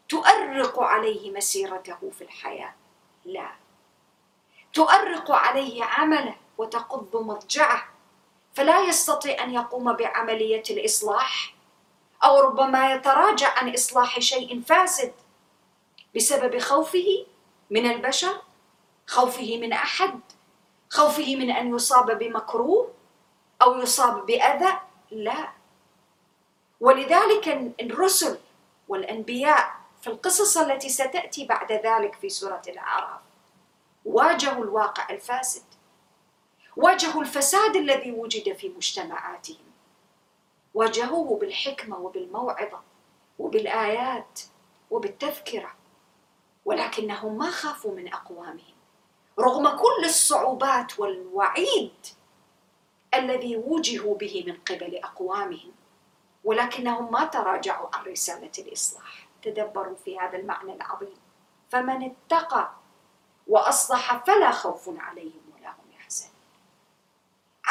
تؤرق 0.09 0.81
عليه 0.81 1.31
مسيرته 1.31 2.11
في 2.11 2.25
الحياة. 2.25 2.75
لا. 3.25 3.62
تؤرق 4.73 5.31
عليه 5.31 5.85
عمله 5.85 6.35
وتقض 6.59 7.17
مضجعه 7.17 7.89
فلا 8.55 8.81
يستطيع 8.81 9.45
أن 9.45 9.55
يقوم 9.55 9.93
بعملية 9.93 10.63
الإصلاح 10.71 11.55
أو 12.25 12.41
ربما 12.41 12.95
يتراجع 12.95 13.59
عن 13.59 13.75
إصلاح 13.75 14.21
شيء 14.21 14.63
فاسد 14.63 15.13
بسبب 16.17 16.59
خوفه 16.59 17.27
من 17.71 17.91
البشر 17.91 18.43
خوفه 19.07 19.59
من 19.61 19.73
أحد 19.73 20.21
خوفه 20.91 21.37
من 21.37 21.51
أن 21.51 21.75
يصاب 21.75 22.19
بمكروه 22.19 22.93
أو 23.63 23.79
يصاب 23.79 24.27
بأذى. 24.27 24.79
لا. 25.11 25.49
ولذلك 26.81 27.75
الرسل 27.81 28.39
والأنبياء 28.89 29.75
في 30.03 30.07
القصص 30.07 30.57
التي 30.57 30.89
ستأتي 30.89 31.47
بعد 31.47 31.73
ذلك 31.73 32.15
في 32.15 32.29
سورة 32.29 32.63
الأعراف 32.69 33.21
واجهوا 34.05 34.65
الواقع 34.65 35.11
الفاسد. 35.11 35.63
واجهوا 36.77 37.23
الفساد 37.23 37.77
الذي 37.77 38.13
وجد 38.13 38.57
في 38.57 38.69
مجتمعاتهم. 38.69 39.73
واجهوه 40.75 41.39
بالحكمة 41.39 41.99
وبالموعظة 41.99 42.81
وبالآيات 43.39 44.41
وبالتذكرة 44.91 45.75
ولكنهم 46.65 47.39
ما 47.39 47.51
خافوا 47.51 47.95
من 47.95 48.13
أقوامهم. 48.13 48.75
رغم 49.39 49.69
كل 49.69 50.05
الصعوبات 50.05 50.99
والوعيد 50.99 52.07
الذي 53.15 53.57
وجهوا 53.57 54.15
به 54.15 54.45
من 54.47 54.57
قبل 54.57 54.97
أقوامهم 54.97 55.73
ولكنهم 56.45 57.13
ما 57.13 57.25
تراجعوا 57.25 57.97
عن 57.97 58.05
رسالة 58.05 58.51
الإصلاح. 58.59 59.29
تدبروا 59.43 59.97
في 60.05 60.19
هذا 60.19 60.39
المعنى 60.39 60.73
العظيم. 60.75 61.17
فمن 61.71 62.03
اتقى 62.03 62.82
وأصلح 63.47 64.25
فلا 64.25 64.51
خوف 64.51 64.89
عليهم 64.97 65.43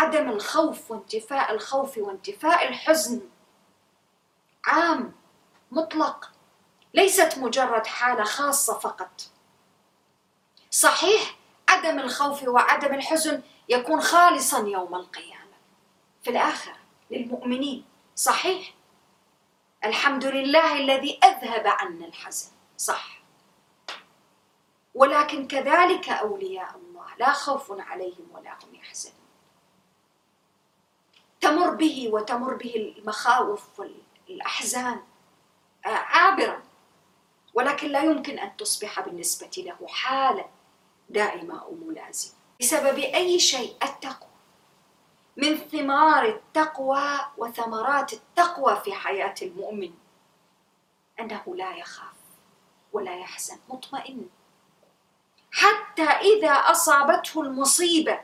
عدم 0.01 0.29
الخوف 0.29 0.91
وانتفاء 0.91 1.53
الخوف 1.53 1.97
وانتفاء 1.97 2.67
الحزن 2.67 3.21
عام 4.65 5.13
مطلق 5.71 6.31
ليست 6.93 7.38
مجرد 7.38 7.88
حالة 7.88 8.23
خاصة 8.23 8.79
فقط. 8.79 9.21
صحيح 10.71 11.36
عدم 11.69 11.99
الخوف 11.99 12.43
وعدم 12.43 12.93
الحزن 12.93 13.41
يكون 13.69 14.01
خالصا 14.01 14.67
يوم 14.67 14.95
القيامة. 14.95 15.41
في 16.23 16.29
الآخرة 16.29 16.75
للمؤمنين. 17.12 17.86
صحيح. 18.15 18.73
الحمد 19.86 20.25
لله 20.25 20.77
الذي 20.77 21.19
أذهب 21.23 21.67
عنا 21.67 22.05
الحزن. 22.05 22.49
صح. 22.77 23.20
ولكن 24.95 25.47
كذلك 25.47 26.10
أولياء 26.10 26.75
الله 26.75 27.06
لا 27.19 27.32
خوف 27.34 27.71
عليهم 27.80 28.27
ولا 28.34 28.51
هم 28.51 28.75
يحزنون. 28.75 29.21
تمر 31.41 31.69
به 31.75 32.10
وتمر 32.13 32.54
به 32.54 32.75
المخاوف 32.75 33.80
والأحزان 33.80 35.04
آه، 35.86 35.89
عابرة 35.89 36.63
ولكن 37.54 37.88
لا 37.88 38.04
يمكن 38.04 38.39
أن 38.39 38.58
تصبح 38.58 38.99
بالنسبة 38.99 39.49
له 39.58 39.88
حالة 39.88 40.49
دائمة 41.10 41.62
أو 41.62 41.75
ملازمة 41.75 42.34
بسبب 42.62 42.97
أي 42.99 43.39
شيء؟ 43.39 43.75
التقوى. 43.84 44.30
من 45.38 45.58
ثمار 45.58 46.25
التقوى 46.25 47.19
وثمرات 47.38 48.13
التقوى 48.13 48.82
في 48.84 48.93
حياة 48.93 49.36
المؤمن 49.41 49.93
أنه 51.19 51.56
لا 51.56 51.75
يخاف 51.75 52.15
ولا 52.93 53.17
يحزن 53.17 53.58
مطمئن. 53.69 54.30
حتى 55.51 56.03
إذا 56.03 56.51
أصابته 56.51 57.41
المصيبة. 57.41 58.21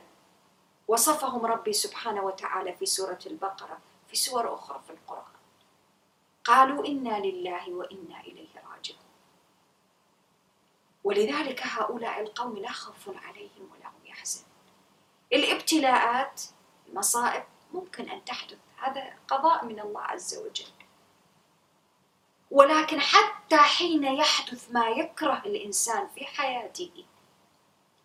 وصفهم 0.87 1.45
ربي 1.45 1.73
سبحانه 1.73 2.21
وتعالى 2.21 2.73
في 2.73 2.85
سورة 2.85 3.19
البقرة 3.25 3.77
في 4.07 4.15
سور 4.15 4.53
أخرى 4.53 4.81
في 4.87 4.93
القرآن. 4.93 5.37
قالوا 6.43 6.85
إنا 6.85 7.19
لله 7.19 7.69
وإنا 7.69 8.19
إليه 8.21 8.55
راجعون. 8.55 9.07
ولذلك 11.03 11.61
هؤلاء 11.63 12.21
القوم 12.21 12.57
لا 12.57 12.71
خوف 12.71 13.09
عليهم 13.25 13.69
ولا 13.71 13.87
هم 13.87 14.05
يحزنون. 14.05 14.47
الابتلاءات 15.33 16.41
المصائب 16.87 17.43
ممكن 17.73 18.09
أن 18.09 18.25
تحدث. 18.25 18.57
هذا 18.77 19.13
قضاء 19.27 19.65
من 19.65 19.79
الله 19.79 20.01
عز 20.01 20.37
وجل. 20.37 20.71
ولكن 22.51 22.99
حتى 23.01 23.57
حين 23.57 24.03
يحدث 24.03 24.71
ما 24.71 24.87
يكره 24.89 25.41
الإنسان 25.45 26.07
في 26.07 26.25
حياته 26.25 27.05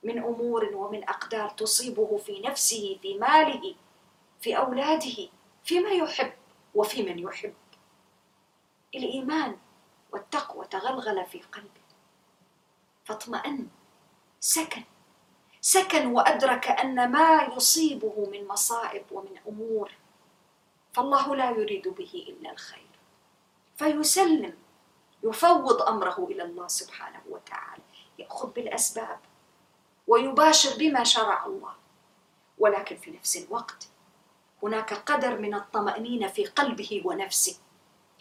من 0.02 0.18
أمور 0.18 0.64
ومن 0.74 1.08
أقدار 1.08 1.48
تصيبه 1.50 2.16
في 2.16 2.40
نفسه 2.40 2.98
في 3.02 3.18
ماله 3.18 3.74
في 4.40 4.56
أولاده 4.56 5.28
فيما 5.64 5.90
يحب 5.90 6.32
وفي 6.74 7.02
من 7.02 7.18
يحب. 7.18 7.54
الإيمان 8.94 9.56
والتقوى 10.12 10.66
تغلغل 10.66 11.26
في 11.26 11.42
قلبه. 11.42 11.82
فاطمأن 13.04 13.68
سكن. 14.40 14.82
سكن 15.60 16.06
وأدرك 16.06 16.68
أن 16.68 17.10
ما 17.10 17.48
يصيبه 17.56 18.28
من 18.32 18.48
مصائب 18.48 19.04
ومن 19.10 19.38
أمور 19.48 19.92
فالله 20.92 21.36
لا 21.36 21.50
يريد 21.50 21.88
به 21.88 22.24
إلا 22.28 22.52
الخير. 22.52 22.90
فيسلم 23.76 24.56
يفوض 25.22 25.82
أمره 25.82 26.26
إلى 26.30 26.42
الله 26.42 26.66
سبحانه 26.66 27.22
وتعالى. 27.28 27.82
يأخذ 28.18 28.52
بالأسباب. 28.52 29.18
ويباشر 30.12 30.78
بما 30.78 31.04
شرع 31.04 31.46
الله. 31.46 31.74
ولكن 32.58 32.96
في 32.96 33.10
نفس 33.10 33.36
الوقت 33.36 33.88
هناك 34.62 34.94
قدر 34.94 35.38
من 35.38 35.54
الطمأنينة 35.54 36.28
في 36.28 36.44
قلبه 36.44 37.02
ونفسه. 37.04 37.58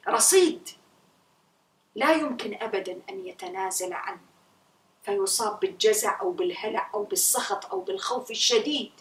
رصيد. 0.07 0.69
لا 1.95 2.11
يمكن 2.11 2.57
أبدا 2.61 3.01
أن 3.09 3.27
يتنازل 3.27 3.93
عنه. 3.93 4.21
فيصاب 5.03 5.59
بالجزع 5.59 6.21
أو 6.21 6.31
بالهلع 6.31 6.91
أو 6.93 7.03
بالسخط 7.03 7.65
أو 7.65 7.81
بالخوف 7.81 8.31
الشديد 8.31 8.91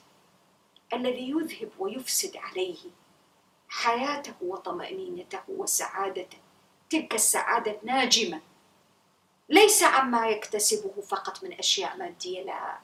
الذي 0.92 1.30
يذهب 1.30 1.70
ويفسد 1.78 2.36
عليه 2.36 2.78
حياته 3.68 4.34
وطمأنينته 4.40 5.42
وسعادته. 5.48 6.38
تلك 6.90 7.14
السعادة 7.14 7.76
ناجمة. 7.82 8.40
ليس 9.50 9.82
عما 9.82 10.26
يكتسبه 10.28 11.02
فقط 11.02 11.44
من 11.44 11.52
أشياء 11.52 11.96
مادية 11.96 12.42
لا. 12.42 12.78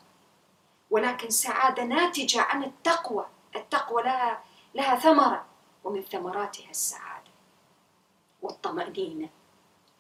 ولكن 0.90 1.31
سعادة 1.31 1.85
ناتجة 1.85 2.40
عن 2.42 2.64
التقوى. 2.64 3.26
التقوى 3.57 4.02
لها 4.02 4.44
لها 4.74 4.96
ثمرة 4.96 5.46
ومن 5.85 6.02
ثمراتها 6.02 6.70
السعادة 6.70 7.31
والطمأنينة 8.42 9.29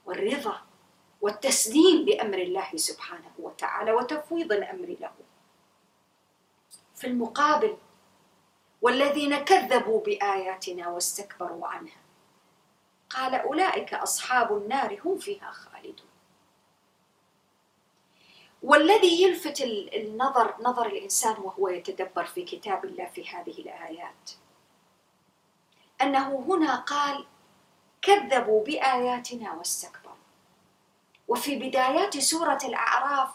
والرضا 0.06 0.62
والتسليم 1.20 2.04
بامر 2.04 2.38
الله 2.38 2.76
سبحانه 2.76 3.30
وتعالى 3.38 3.92
وتفويض 3.92 4.52
الأمر 4.52 4.96
له. 5.00 5.12
في 6.94 7.06
المقابل 7.06 7.76
والذين 8.82 9.36
كذبوا 9.36 10.00
بآياتنا 10.00 10.88
واستكبروا 10.88 11.66
عنها 11.66 12.00
قال 13.10 13.34
أولئك 13.34 13.94
أصحاب 13.94 14.56
النار 14.56 15.00
هم 15.04 15.18
فيها 15.18 15.50
خالدون. 15.50 15.75
والذي 18.62 19.22
يلفت 19.22 19.60
النظر 19.94 20.54
نظر 20.60 20.86
الإنسان 20.86 21.34
وهو 21.38 21.68
يتدبر 21.68 22.24
في 22.24 22.44
كتاب 22.44 22.84
الله 22.84 23.06
في 23.06 23.28
هذه 23.28 23.58
الآيات. 23.58 24.30
أنه 26.02 26.44
هنا 26.48 26.76
قال 26.76 27.24
كذبوا 28.02 28.64
بآياتنا 28.64 29.52
واستكبروا. 29.52 30.16
وفي 31.28 31.56
بدايات 31.56 32.18
سورة 32.18 32.58
الأعراف 32.64 33.30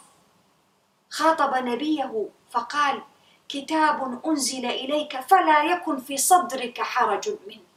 خاطب 1.10 1.54
نبيه 1.54 2.28
فقال 2.50 3.02
كتاب 3.48 4.26
أنزل 4.26 4.66
إليك 4.66 5.20
فلا 5.20 5.64
يكن 5.64 5.98
في 5.98 6.16
صدرك 6.16 6.80
حرج 6.80 7.28
منه. 7.46 7.72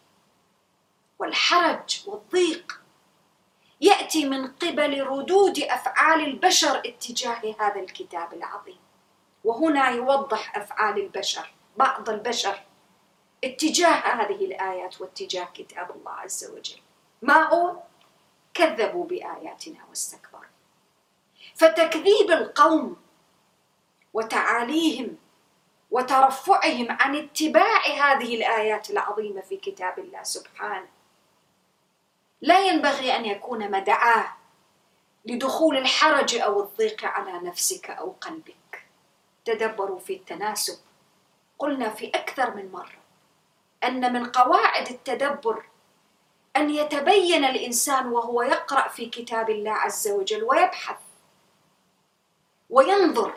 والحرج 1.20 2.04
والضيق 2.08 2.85
يأتي 3.82 4.26
من 4.26 4.48
قبل 4.48 5.04
ردود 5.04 5.60
أفعال 5.60 6.22
البشر 6.22 6.78
اتجاه 6.86 7.56
هذا 7.60 7.80
الكتاب 7.80 8.34
العظيم. 8.34 8.80
وهنا 9.44 9.90
يوضح 9.90 10.58
أفعال 10.58 10.98
البشر 10.98 11.54
بعض 11.78 12.10
البشر 12.10 12.64
اتجاه 13.44 13.90
هذه 13.90 14.46
الآيات 14.46 15.02
واتجاه 15.02 15.48
كتاب 15.54 15.92
الله 15.92 16.12
عز 16.12 16.52
وجل. 16.52 16.80
ما 17.22 17.44
هو؟ 17.54 17.78
كذبوا 18.54 19.06
بآياتنا 19.06 19.80
واستكبروا. 19.90 20.44
فتكذيب 21.56 22.32
القوم 22.32 22.98
وتعاليهم 24.14 25.18
وترفعهم 25.92 26.88
عن 26.90 27.16
اتباع 27.16 27.86
هذه 27.86 28.36
الآيات 28.36 28.90
العظيمة 28.90 29.42
في 29.42 29.58
كتاب 29.58 30.00
الله 30.00 30.24
سبحانه 30.24 30.88
لا 32.46 32.60
ينبغي 32.60 33.16
أن 33.16 33.26
يكون 33.26 33.72
مدعاه 33.72 34.38
لدخول 35.26 35.78
الحرج 35.78 36.36
أو 36.36 36.64
الضيق 36.64 37.06
على 37.06 37.34
نفسك 37.40 37.90
أو 37.90 38.16
قلبك. 38.22 38.86
تدبروا 39.46 40.00
في 40.00 40.14
التناسب. 40.14 40.78
قلنا 41.60 41.90
في 41.90 42.10
أكثر 42.10 42.56
من 42.56 42.72
مرة 42.72 42.98
أن 43.84 44.14
من 44.14 44.26
قواعد 44.26 44.88
التدبر 44.88 45.66
أن 46.58 46.70
يتبين 46.70 47.46
الإنسان 47.46 48.08
وهو 48.08 48.42
يقرأ 48.42 48.88
في 48.88 49.06
كتاب 49.06 49.50
الله 49.50 49.72
عز 49.72 50.08
وجل 50.08 50.44
ويبحث 50.44 50.98
وينظر 52.70 53.34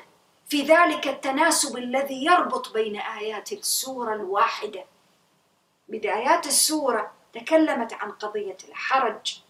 في 0.49 0.63
ذلك 0.63 1.09
التناسب 1.09 1.77
الذي 1.77 2.25
يربط 2.25 2.73
بين 2.73 2.97
آيات 3.01 3.53
السورة 3.53 4.15
الواحدة. 4.15 4.85
بدايات 5.89 6.47
السورة 6.47 7.18
تكلمت 7.33 7.93
عن 7.93 8.11
قضية 8.11 8.57
الحرج 8.69 9.41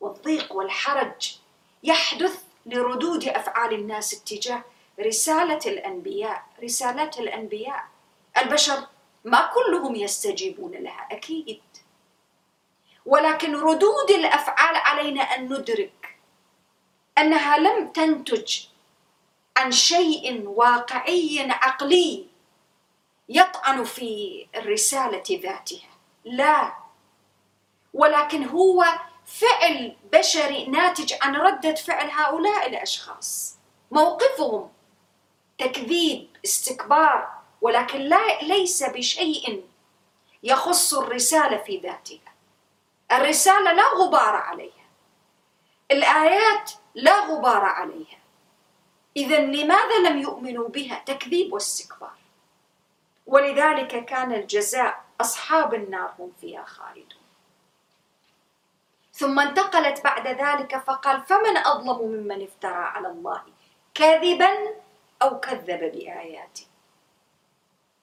والضيق 0.00 0.52
والحرج 0.52 1.36
يحدث 1.82 2.42
لردود 2.66 3.24
أفعال 3.24 3.74
الناس 3.74 4.14
اتجاه 4.14 4.64
رسالة 5.00 5.60
الأنبياء 5.66 6.46
رسالات 6.62 7.18
الأنبياء. 7.18 7.84
البشر 8.38 8.86
ما 9.24 9.50
كلهم 9.54 9.94
يستجيبون 9.96 10.70
لها 10.72 11.08
أكيد. 11.10 11.62
ولكن 13.06 13.56
ردود 13.56 14.10
الأفعال 14.10 14.76
علينا 14.76 15.22
أن 15.22 15.44
ندرك 15.44 16.16
أنها 17.18 17.58
لم 17.58 17.88
تنتج 17.88 18.60
عن 19.56 19.72
شيء 19.72 20.48
واقعي 20.48 21.46
عقلي 21.50 22.26
يطعن 23.28 23.84
في 23.84 24.46
الرسالة 24.56 25.22
ذاتها. 25.30 25.88
لا. 26.24 26.81
ولكن 27.94 28.44
هو 28.44 28.84
فعل 29.26 29.96
بشري 30.12 30.66
ناتج 30.66 31.14
عن 31.22 31.36
ردة 31.36 31.74
فعل 31.74 32.10
هؤلاء 32.10 32.68
الأشخاص. 32.68 33.56
موقفهم 33.90 34.70
تكذيب 35.58 36.28
استكبار 36.44 37.32
ولكن 37.60 37.98
لا 37.98 38.42
ليس 38.42 38.82
بشيء 38.82 39.64
يخص 40.42 40.94
الرسالة 40.94 41.56
في 41.56 41.78
ذاتها. 41.78 42.32
الرسالة 43.12 43.72
لا 43.72 43.88
غبار 43.94 44.36
عليها. 44.36 44.86
الآيات 45.90 46.72
لا 46.94 47.20
غبار 47.20 47.64
عليها. 47.64 48.18
اذا 49.16 49.40
لماذا 49.40 49.98
لم 49.98 50.20
يؤمنوا 50.20 50.68
بها؟ 50.68 51.02
تكذيب 51.06 51.52
واستكبار. 51.52 52.16
ولذلك 53.26 54.04
كان 54.04 54.32
الجزاء 54.32 55.04
أصحاب 55.20 55.74
النار 55.74 56.14
هم 56.18 56.32
فيها 56.40 56.64
خالدون. 56.64 57.11
ثم 59.22 59.40
انتقلت 59.40 60.04
بعد 60.04 60.26
ذلك 60.26 60.82
فقال 60.86 61.22
فمن 61.22 61.56
أظلم 61.56 62.08
ممن 62.08 62.42
افترى 62.42 62.74
على 62.74 63.08
الله 63.08 63.42
كذبا 63.94 64.50
أو 65.22 65.40
كذب 65.40 65.80
باياته 65.80 66.66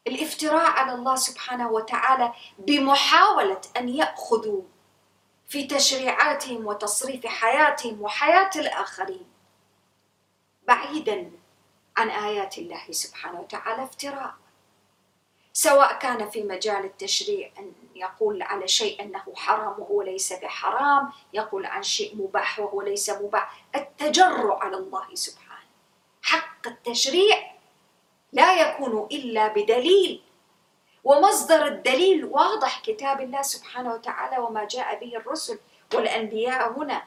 الافتراء 0.08 0.72
على 0.72 0.94
الله 0.94 1.16
سبحانه 1.16 1.70
وتعالى 1.72 2.34
بمحاولة 2.58 3.62
أن 3.78 3.90
يأخذوا 3.90 4.62
في 5.48 5.68
تشريعاتهم 5.68 6.66
وتصريف 6.66 7.26
حياتهم 7.26 8.02
وحياة 8.02 8.52
الآخرين 8.56 9.28
بعيدا 10.68 11.32
عن 11.98 12.10
آيات 12.10 12.58
الله 12.58 12.92
سبحانه 12.92 13.40
وتعالى 13.40 13.84
افتراء 13.84 14.34
سواء 15.54 16.00
كان 16.00 16.30
في 16.30 16.44
مجال 16.44 16.86
التشريع 16.86 17.52
أن 17.60 17.74
يقول 18.00 18.42
على 18.42 18.68
شيء 18.68 19.02
أنه 19.02 19.24
حرام 19.36 19.76
وهو 19.80 20.02
ليس 20.02 20.34
بحرام، 20.34 21.12
يقول 21.34 21.66
عن 21.66 21.84
شيء 21.84 22.16
مباح 22.16 22.60
وهو 22.60 22.82
ليس 22.82 23.10
مباح، 23.10 23.64
التجرع 23.76 24.64
على 24.64 24.78
الله 24.78 25.08
سبحانه. 25.14 25.70
حق 26.22 26.68
التشريع 26.68 27.52
لا 28.34 28.62
يكون 28.62 29.08
إلا 29.12 29.48
بدليل 29.48 30.22
ومصدر 31.04 31.68
الدليل 31.68 32.26
واضح 32.26 32.80
كتاب 32.80 33.22
الله 33.22 33.42
سبحانه 33.42 33.94
وتعالى 33.94 34.38
وما 34.38 34.64
جاء 34.64 35.00
به 35.00 35.16
الرسل 35.18 35.60
والأنبياء 35.94 36.72
هنا 36.72 37.04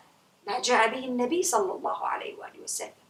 ما 0.46 0.60
جاء 0.60 0.88
به 0.88 1.04
النبي 1.04 1.42
صلى 1.42 1.72
الله 1.72 2.06
عليه 2.06 2.38
وآله 2.38 2.60
وسلم. 2.60 3.02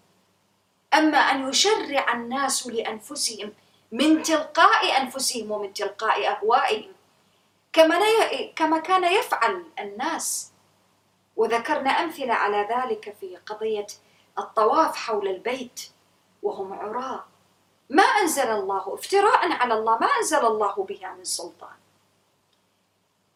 أما 0.95 1.19
أن 1.19 1.49
يشرع 1.49 2.13
الناس 2.13 2.67
لأنفسهم 2.67 3.53
من 3.93 4.23
تلقاء 4.23 5.03
أنفسهم 5.03 5.51
ومن 5.51 5.73
تلقاء 5.73 6.29
اهوائهم 6.29 6.93
كما 7.73 7.99
كما 8.57 8.79
كان 8.79 9.05
يفعل 9.05 9.65
الناس. 9.79 10.53
وذكرنا 11.37 11.91
أمثلة 11.91 12.35
على 12.35 12.69
ذلك 12.71 13.17
في 13.21 13.37
قضية 13.37 13.87
الطواف 14.39 14.97
حول 14.97 15.29
البيت 15.29 15.91
وهم 16.43 16.73
عراة 16.73 17.25
ما 17.91 18.03
أنزل 18.03 18.51
الله 18.51 18.95
افتراء 18.95 19.53
على 19.53 19.75
الله 19.75 19.99
ما 19.99 20.07
أنزل 20.07 20.47
الله 20.47 20.75
بها 20.75 21.13
من 21.13 21.25
سلطان. 21.25 21.77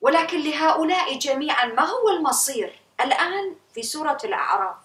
ولكن 0.00 0.40
لهؤلاء 0.40 1.18
جميعا 1.18 1.64
ما 1.66 1.84
هو 1.84 2.08
المصير؟ 2.08 2.80
الآن 3.00 3.56
في 3.74 3.82
سورة 3.82 4.18
الأعراف 4.24 4.76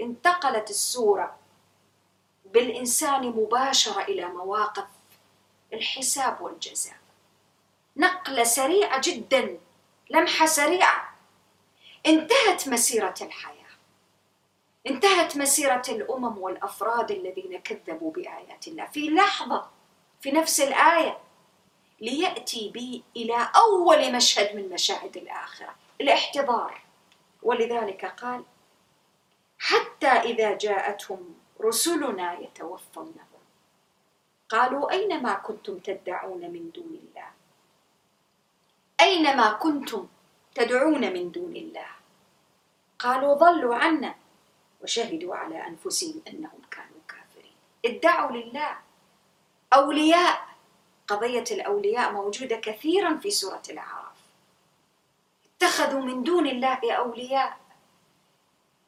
انتقلت 0.00 0.70
السورة 0.70 1.36
بالإنسان 2.44 3.26
مباشرة 3.26 4.02
إلى 4.02 4.26
مواقف 4.26 4.86
الحساب 5.72 6.40
والجزاء. 6.40 6.96
نقلة 7.98 8.44
سريعة 8.44 9.00
جدا 9.04 9.58
لمحة 10.10 10.46
سريعة. 10.46 11.14
انتهت 12.06 12.68
مسيرة 12.68 13.14
الحياة. 13.20 13.58
انتهت 14.86 15.36
مسيرة 15.36 15.82
الأمم 15.88 16.38
والأفراد 16.38 17.10
الذين 17.10 17.60
كذبوا 17.60 18.12
بآيات 18.12 18.68
الله. 18.68 18.86
في 18.86 19.10
لحظة 19.10 19.70
في 20.20 20.30
نفس 20.30 20.60
الآية 20.60 21.18
ليأتي 22.00 22.68
بي 22.68 23.02
إلى 23.16 23.50
أول 23.56 24.12
مشهد 24.16 24.56
من 24.56 24.68
مشاهد 24.68 25.16
الآخرة 25.16 25.74
الاحتضار. 26.00 26.82
ولذلك 27.42 28.04
قال 28.04 28.44
حتى 29.58 30.06
إذا 30.06 30.56
جاءتهم 30.56 31.34
رسلنا 31.60 32.40
يتوفونهم. 32.40 33.28
قالوا 34.48 34.90
أين 34.90 35.22
ما 35.22 35.34
كنتم 35.34 35.78
تدعون 35.78 36.40
من 36.40 36.70
دون 36.70 37.00
الله؟ 37.02 37.37
أين 39.00 39.36
ما 39.36 39.52
كنتم 39.52 40.06
تدعون 40.54 41.12
من 41.12 41.30
دون 41.30 41.56
الله؟ 41.56 41.86
قالوا 42.98 43.34
ضلوا 43.34 43.74
عنا 43.74 44.14
وشهدوا 44.82 45.36
على 45.36 45.66
أنفسهم 45.66 46.22
أنهم 46.28 46.60
كانوا 46.70 47.00
كافرين. 47.08 47.54
ادعوا 47.84 48.36
لله. 48.36 48.76
أولياء. 49.72 50.48
قضية 51.08 51.44
الأولياء 51.50 52.12
موجودة 52.12 52.56
كثيرا 52.56 53.16
في 53.16 53.30
سورة 53.30 53.62
الأعراف. 53.70 54.18
اتخذوا 55.56 56.00
من 56.00 56.22
دون 56.22 56.46
الله 56.46 56.78
أولياء. 56.92 57.56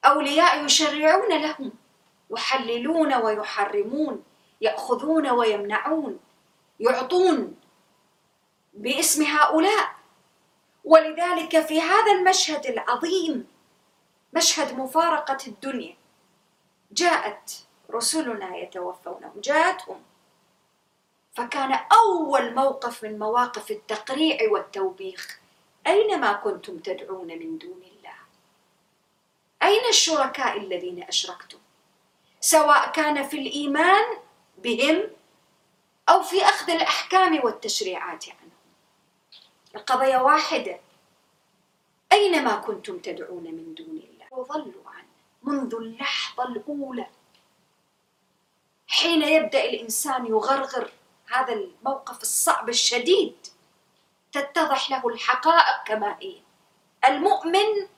أولياء 0.05 0.65
يشرعون 0.65 1.43
لهم 1.43 1.73
يحللون 2.31 3.15
ويحرمون 3.15 4.25
يأخذون 4.61 5.31
ويمنعون 5.31 6.21
يعطون 6.81 7.57
باسم 8.75 9.23
هؤلاء. 9.23 10.00
ولذلك 10.91 11.61
في 11.61 11.81
هذا 11.81 12.13
المشهد 12.13 12.67
العظيم 12.67 13.47
مشهد 14.33 14.79
مفارقة 14.79 15.39
الدنيا 15.47 15.97
جاءت 16.93 17.65
رسلنا 17.91 18.57
يتوفونهم 18.57 19.41
جاءتهم 19.41 20.03
فكان 21.35 21.73
أول 21.73 22.55
موقف 22.55 23.05
من 23.05 23.19
مواقف 23.19 23.71
التقريع 23.71 24.39
والتوبيخ 24.51 25.39
أينما 25.87 26.33
كنتم 26.33 26.79
تدعون 26.79 27.27
من 27.27 27.59
دون 27.59 27.83
الله؟ 27.83 28.19
أين 29.63 29.89
الشركاء 29.89 30.59
الذين 30.59 31.03
أشركتم؟ 31.03 31.59
سواء 32.41 32.93
كان 32.93 33.29
في 33.29 33.39
الإيمان 33.39 34.05
بهم 34.59 35.03
أو 36.09 36.23
في 36.23 36.45
أخذ 36.45 36.71
الأحكام 36.71 37.45
والتشريعات 37.45 38.25
عنهم 38.29 38.40
القضية 39.75 40.17
واحدة. 40.17 40.81
أينما 42.13 42.57
كنتم 42.57 42.99
تدعون 42.99 43.45
من 43.45 43.75
دون 43.75 43.87
الله؟ 43.87 44.27
وظلوا 44.31 44.83
عنه 44.87 45.09
منذ 45.43 45.75
اللحظة 45.75 46.45
الأولى. 46.45 47.07
حين 48.89 49.23
يبدأ 49.23 49.65
الإنسان 49.65 50.27
يغرغر 50.27 50.93
هذا 51.33 51.53
الموقف 51.53 52.23
الصعب 52.23 52.69
الشديد. 52.69 53.47
تتضح 54.33 54.91
له 54.91 55.09
الحقائق 55.09 55.85
كما 55.87 56.17
هي. 56.21 56.37
المؤمن 57.09 57.89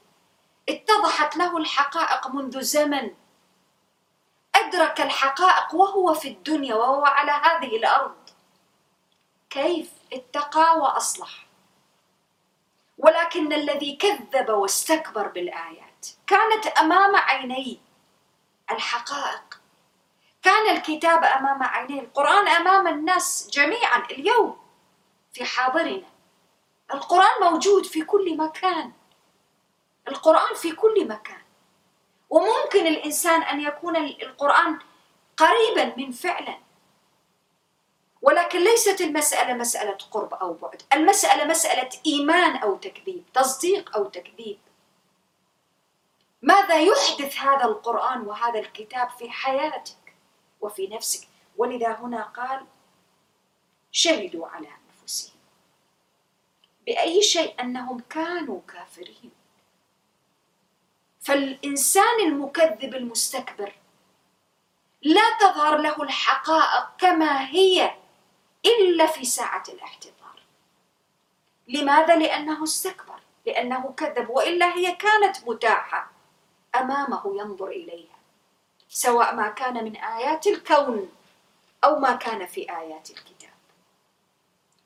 اتضحت 0.68 1.36
له 1.36 1.56
الحقائق 1.56 2.28
منذ 2.28 2.60
زمن. 2.60 3.14
أدرك 4.54 5.00
الحقائق 5.00 5.74
وهو 5.74 6.14
في 6.14 6.28
الدنيا 6.28 6.74
وهو 6.74 7.04
على 7.04 7.32
هذه 7.32 7.76
الأرض. 7.76 8.16
كيف 9.50 9.90
اتقى 10.12 10.78
وأصلح؟ 10.78 11.46
ولكن 13.02 13.52
الذي 13.52 13.96
كذب 13.96 14.48
واستكبر 14.48 15.28
بالآيات. 15.28 16.06
كانت 16.26 16.66
أمام 16.66 17.16
عينيه 17.16 17.76
الحقائق. 18.70 19.60
كان 20.42 20.76
الكتاب 20.76 21.24
أمام 21.24 21.62
عينيه 21.62 22.00
القرآن 22.00 22.48
أمام 22.48 22.88
الناس 22.88 23.50
جميعا 23.52 23.98
اليوم 24.10 24.56
في 25.32 25.44
حاضرنا. 25.44 26.08
القرآن 26.94 27.42
موجود 27.42 27.86
في 27.86 28.02
كل 28.02 28.36
مكان. 28.36 28.92
القرآن 30.08 30.54
في 30.54 30.72
كل 30.72 31.08
مكان. 31.08 31.42
وممكن 32.30 32.86
الإنسان 32.86 33.42
أن 33.42 33.60
يكون 33.60 33.96
القرآن 33.96 34.78
قريبا 35.36 35.94
من 35.96 36.12
فعلا. 36.12 36.58
ولكن 38.22 38.58
ليست 38.58 39.00
المسألة 39.00 39.54
مسألة 39.54 39.98
قرب 40.10 40.34
أو 40.34 40.52
بعد. 40.52 40.82
المسألة 40.92 41.44
مسألة 41.44 41.90
إيمان 42.06 42.56
أو 42.56 42.76
تكذيب 42.76 43.24
تصديق 43.34 43.96
أو 43.96 44.04
تكذيب. 44.04 44.58
ماذا 46.42 46.80
يحدث 46.80 47.36
هذا 47.36 47.64
القرآن 47.64 48.20
وهذا 48.20 48.58
الكتاب 48.58 49.10
في 49.10 49.30
حياتك 49.30 50.14
وفي 50.60 50.86
نفسك؟ 50.86 51.28
ولذا 51.56 51.92
هنا 51.92 52.22
قال 52.22 52.66
شهدوا 53.92 54.48
على 54.48 54.68
أنفسهم. 54.68 55.34
بأي 56.86 57.22
شيء؟ 57.22 57.60
أنهم 57.60 58.00
كانوا 58.00 58.60
كافرين. 58.68 59.30
فالإنسان 61.20 62.20
المكذب 62.20 62.94
المستكبر 62.94 63.72
لا 65.02 65.38
تظهر 65.40 65.76
له 65.76 66.02
الحقائق 66.02 66.96
كما 66.98 67.50
هي. 67.50 68.01
إلا 68.66 69.06
في 69.06 69.24
ساعة 69.24 69.64
الاحتضار. 69.68 70.42
لماذا؟ 71.68 72.16
لأنه 72.16 72.64
استكبر 72.64 73.20
لأنه 73.46 73.94
كذب 73.96 74.30
وإلا 74.30 74.76
هي 74.76 74.92
كانت 74.92 75.48
متاحة 75.48 76.10
أمامه 76.74 77.22
ينظر 77.26 77.68
إليها 77.68 78.16
سواء 78.88 79.34
ما 79.34 79.48
كان 79.48 79.84
من 79.84 79.96
آيات 79.96 80.46
الكون 80.46 81.10
أو 81.84 81.98
ما 81.98 82.16
كان 82.16 82.46
في 82.46 82.70
آيات 82.78 83.10
الكتاب. 83.10 83.52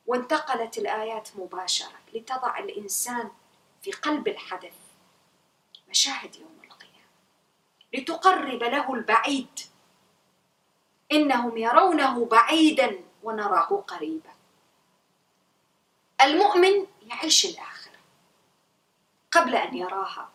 وانتقلت 0.06 0.78
الآيات 0.78 1.28
مباشرة 1.36 1.98
لتضع 2.14 2.58
الإنسان 2.58 3.30
في 3.82 3.92
قلب 3.92 4.28
الحدث 4.28 4.74
مشاهد 5.90 6.36
يوم 6.36 6.60
القيامة 6.64 7.06
لتقرب 7.94 8.62
له 8.62 8.94
البعيد. 8.94 9.60
إنهم 11.12 11.56
يرونه 11.56 12.24
بعيدا. 12.24 13.00
ونراه 13.26 13.84
قريبا. 13.88 14.34
المؤمن 16.22 16.86
يعيش 17.02 17.44
الآخرة 17.44 17.98
قبل 19.32 19.54
أن 19.56 19.76
يراها 19.76 20.30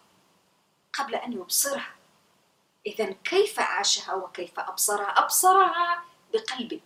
قبل 0.94 1.16
أن 1.16 1.34
يبصرها. 1.34 1.96
إذا 2.86 3.12
كيف 3.12 3.60
عاشها 3.60 4.14
وكيف 4.14 4.60
أبصرها؟ 4.60 5.20
أبصرها 5.20 6.04
بقلبه. 6.34 6.82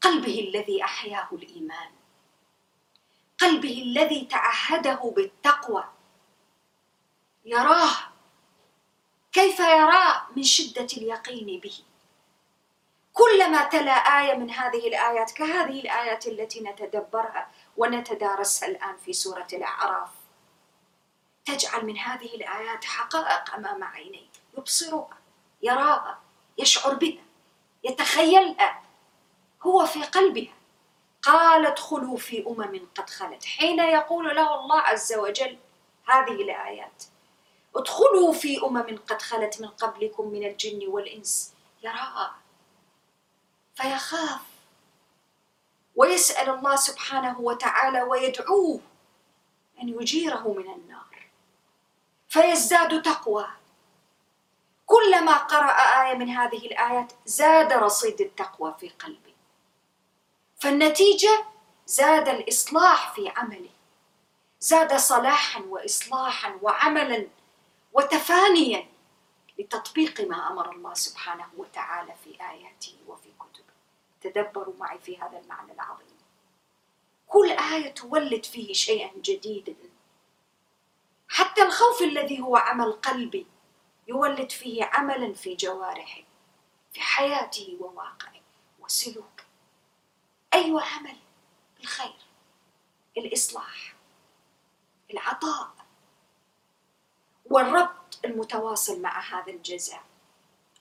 قلبه 0.00 0.40
الذي 0.40 0.84
أحياه 0.84 1.28
الإيمان. 1.32 1.90
قلبه 3.38 3.82
الذي 3.82 4.24
تعهده 4.24 5.12
بالتقوى. 5.16 5.84
يراه. 7.44 7.96
كيف 9.32 9.58
يراه 9.60 10.26
من 10.36 10.42
شدة 10.42 10.88
اليقين 10.96 11.60
به. 11.60 11.78
كلما 13.14 13.64
تلا 13.64 13.92
آية 13.92 14.34
من 14.34 14.50
هذه 14.50 14.88
الآيات 14.88 15.30
كهذه 15.30 15.80
الآيات 15.80 16.26
التي 16.26 16.60
نتدبرها 16.60 17.50
ونتدارسها 17.76 18.68
الآن 18.68 18.96
في 18.96 19.12
سورة 19.12 19.46
الأعراف. 19.52 20.08
تجعل 21.44 21.86
من 21.86 21.98
هذه 21.98 22.34
الآيات 22.34 22.84
حقائق 22.84 23.54
أمام 23.54 23.84
عينيه 23.84 24.28
يبصرها 24.58 25.18
يراها 25.62 26.18
يشعر 26.58 26.94
بها 26.94 27.22
يتخيلها. 27.84 28.82
هو 29.62 29.86
في 29.86 30.02
قلبها. 30.04 30.54
قال 31.22 31.66
ادخلوا 31.66 32.16
في 32.16 32.46
أمم 32.46 32.86
قد 32.94 33.10
خلت. 33.10 33.44
حين 33.44 33.78
يقول 33.78 34.36
له 34.36 34.54
الله 34.54 34.80
عز 34.80 35.12
وجل 35.12 35.58
هذه 36.08 36.32
الآيات. 36.32 37.04
ادخلوا 37.76 38.32
في 38.32 38.62
أمم 38.64 38.98
قد 39.08 39.22
خلت 39.22 39.60
من 39.60 39.68
قبلكم 39.68 40.28
من 40.28 40.46
الجن 40.46 40.88
والإنس. 40.88 41.54
يراها. 41.82 42.43
فيخاف. 43.74 44.40
ويسأل 45.96 46.50
الله 46.50 46.76
سبحانه 46.76 47.40
وتعالى 47.40 48.02
ويدعوه 48.02 48.80
أن 49.82 49.88
يجيره 49.88 50.54
من 50.58 50.72
النار. 50.72 51.26
فيزداد 52.28 53.02
تقوى. 53.02 53.48
كلما 54.86 55.36
قرأ 55.36 55.72
آية 55.72 56.14
من 56.14 56.28
هذه 56.28 56.66
الآيات 56.66 57.12
زاد 57.26 57.72
رصيد 57.72 58.20
التقوى 58.20 58.74
في 58.80 58.88
قلبه. 58.88 59.34
فالنتيجة 60.58 61.44
زاد 61.86 62.28
الإصلاح 62.28 63.14
في 63.14 63.28
عمله. 63.28 63.70
زاد 64.60 64.96
صلاحا 64.96 65.60
وإصلاحا 65.60 66.58
وعملا 66.62 67.28
وتفانيا 67.92 68.86
لتطبيق 69.58 70.20
ما 70.20 70.52
أمر 70.52 70.72
الله 70.72 70.94
سبحانه 70.94 71.48
وتعالى 71.56 72.14
في 72.24 72.34
كتبه 72.34 73.03
تدبروا 74.24 74.74
معي 74.78 74.98
في 74.98 75.18
هذا 75.18 75.38
المعنى 75.38 75.72
العظيم. 75.72 76.06
كل 77.26 77.50
آية 77.50 77.94
تولد 77.94 78.44
فيه 78.44 78.72
شيئا 78.72 79.12
جديدا. 79.16 79.74
حتى 81.28 81.62
الخوف 81.62 82.02
الذي 82.02 82.40
هو 82.40 82.56
عمل 82.56 82.92
قلبي 82.92 83.46
يولد 84.08 84.50
فيه 84.50 84.84
عملا 84.84 85.32
في 85.34 85.54
جوارحه 85.54 86.22
في 86.92 87.00
حياته 87.00 87.76
وواقعه 87.80 88.40
وسلوكه 88.80 89.44
أيوه 90.54 90.84
عمل 90.84 91.16
الخير 91.80 92.16
الإصلاح 93.16 93.94
العطاء. 95.10 95.74
والربط 97.44 98.18
المتواصل 98.24 99.02
مع 99.02 99.20
هذا 99.20 99.52
الجزاء. 99.52 100.04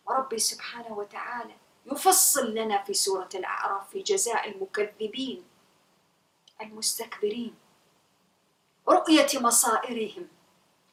وربي 0.05 0.39
سبحانه 0.39 0.91
وتعالى 0.91 1.55
يفصل 1.91 2.53
لنا 2.55 2.83
في 2.83 2.93
سورة 2.93 3.29
الأعراف 3.35 3.89
في 3.89 4.01
جزاء 4.01 4.49
المكذبين 4.49 5.43
المستكبرين 6.61 7.55
رؤية 8.89 9.27
مصائرهم 9.35 10.27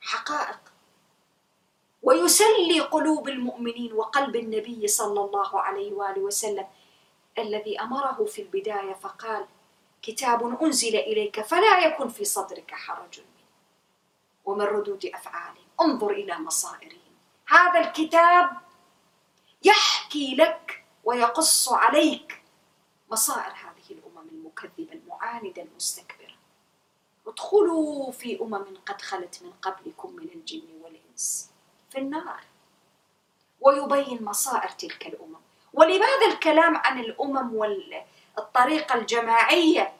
حقائق. 0.00 0.60
ويسلي 2.02 2.80
قلوب 2.80 3.28
المؤمنين 3.28 3.92
وقلب 3.92 4.36
النبي 4.36 4.88
صلى 4.88 5.20
الله 5.20 5.60
عليه 5.60 5.92
وآله 5.92 6.20
وسلم 6.20 6.66
الذي 7.38 7.80
أمره 7.80 8.24
في 8.24 8.42
البداية 8.42 8.92
فقال 8.94 9.46
كتاب 10.02 10.62
أنزل 10.62 10.96
إليك 10.96 11.40
فلا 11.40 11.78
يكن 11.78 12.08
في 12.08 12.24
صدرك 12.24 12.70
حرج 12.74 13.20
ومن 14.44 14.64
ردود 14.64 15.06
أفعالهم 15.06 15.64
انظر 15.80 16.10
إلى 16.10 16.38
مصائرهم. 16.38 17.10
هذا 17.48 17.80
الكتاب 17.80 18.50
يحكي 19.64 20.34
لك 20.34 20.79
ويقص 21.04 21.72
عليك 21.72 22.42
مصائر 23.10 23.52
هذه 23.52 23.90
الأمم 23.90 24.28
المكذبة 24.28 24.92
المعاندة 24.92 25.62
المستكبرة. 25.62 26.34
ادخلوا 27.26 28.12
في 28.12 28.40
أمم 28.40 28.76
قد 28.86 29.02
خلت 29.02 29.42
من 29.42 29.52
قبلكم 29.52 30.12
من 30.12 30.28
الجن 30.34 30.68
والإنس 30.82 31.50
في 31.90 31.98
النار. 31.98 32.40
ويبين 33.60 34.24
مصائر 34.24 34.68
تلك 34.68 35.06
الأمم. 35.06 35.40
ولماذا 35.72 36.26
الكلام 36.32 36.76
عن 36.76 37.00
الأمم 37.00 37.54
والطريقة 37.54 38.94
الجماعية. 38.94 39.96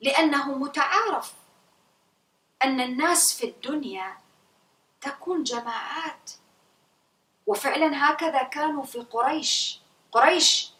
لأنه 0.00 0.58
متعارف 0.58 1.32
أن 2.64 2.80
الناس 2.80 3.38
في 3.40 3.46
الدنيا 3.46 4.18
تكون 5.00 5.42
جماعات. 5.42 6.30
وفعلا 7.48 8.10
هكذا 8.10 8.42
كانوا 8.42 8.84
في 8.84 8.98
قريش. 8.98 9.80
قريش 10.12 10.72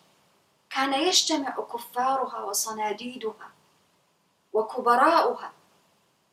كان 0.71 0.95
يجتمع 0.95 1.51
كفارها 1.51 2.41
وصناديدها 2.41 3.53
وكبراؤها 4.53 5.53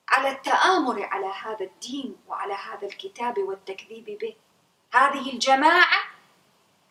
على 0.10 0.30
التآمر 0.30 1.04
على 1.04 1.26
هذا 1.26 1.66
الدين 1.66 2.16
وعلى 2.28 2.54
هذا 2.54 2.88
الكتاب 2.88 3.40
والتكذيب 3.40 4.06
به. 4.06 4.36
هذه 4.94 5.34
الجماعة 5.34 6.04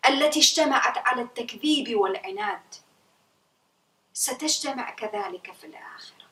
التي 0.09 0.41
اجتمعت 0.41 0.99
على 0.99 1.23
التكذيب 1.23 2.01
والعناد 2.01 2.75
ستجتمع 4.13 4.91
كذلك 4.91 5.53
في 5.53 5.67
الآخرة. 5.67 6.25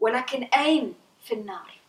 ولكن 0.00 0.42
أين؟ 0.42 0.94
في 1.24 1.34
النار. 1.34 1.83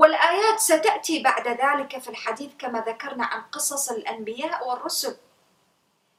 والآيات 0.00 0.60
ستأتي 0.60 1.22
بعد 1.22 1.48
ذلك 1.48 1.98
في 1.98 2.08
الحديث 2.08 2.50
كما 2.58 2.80
ذكرنا 2.80 3.24
عن 3.24 3.42
قصص 3.42 3.90
الأنبياء 3.90 4.68
والرسل 4.68 5.16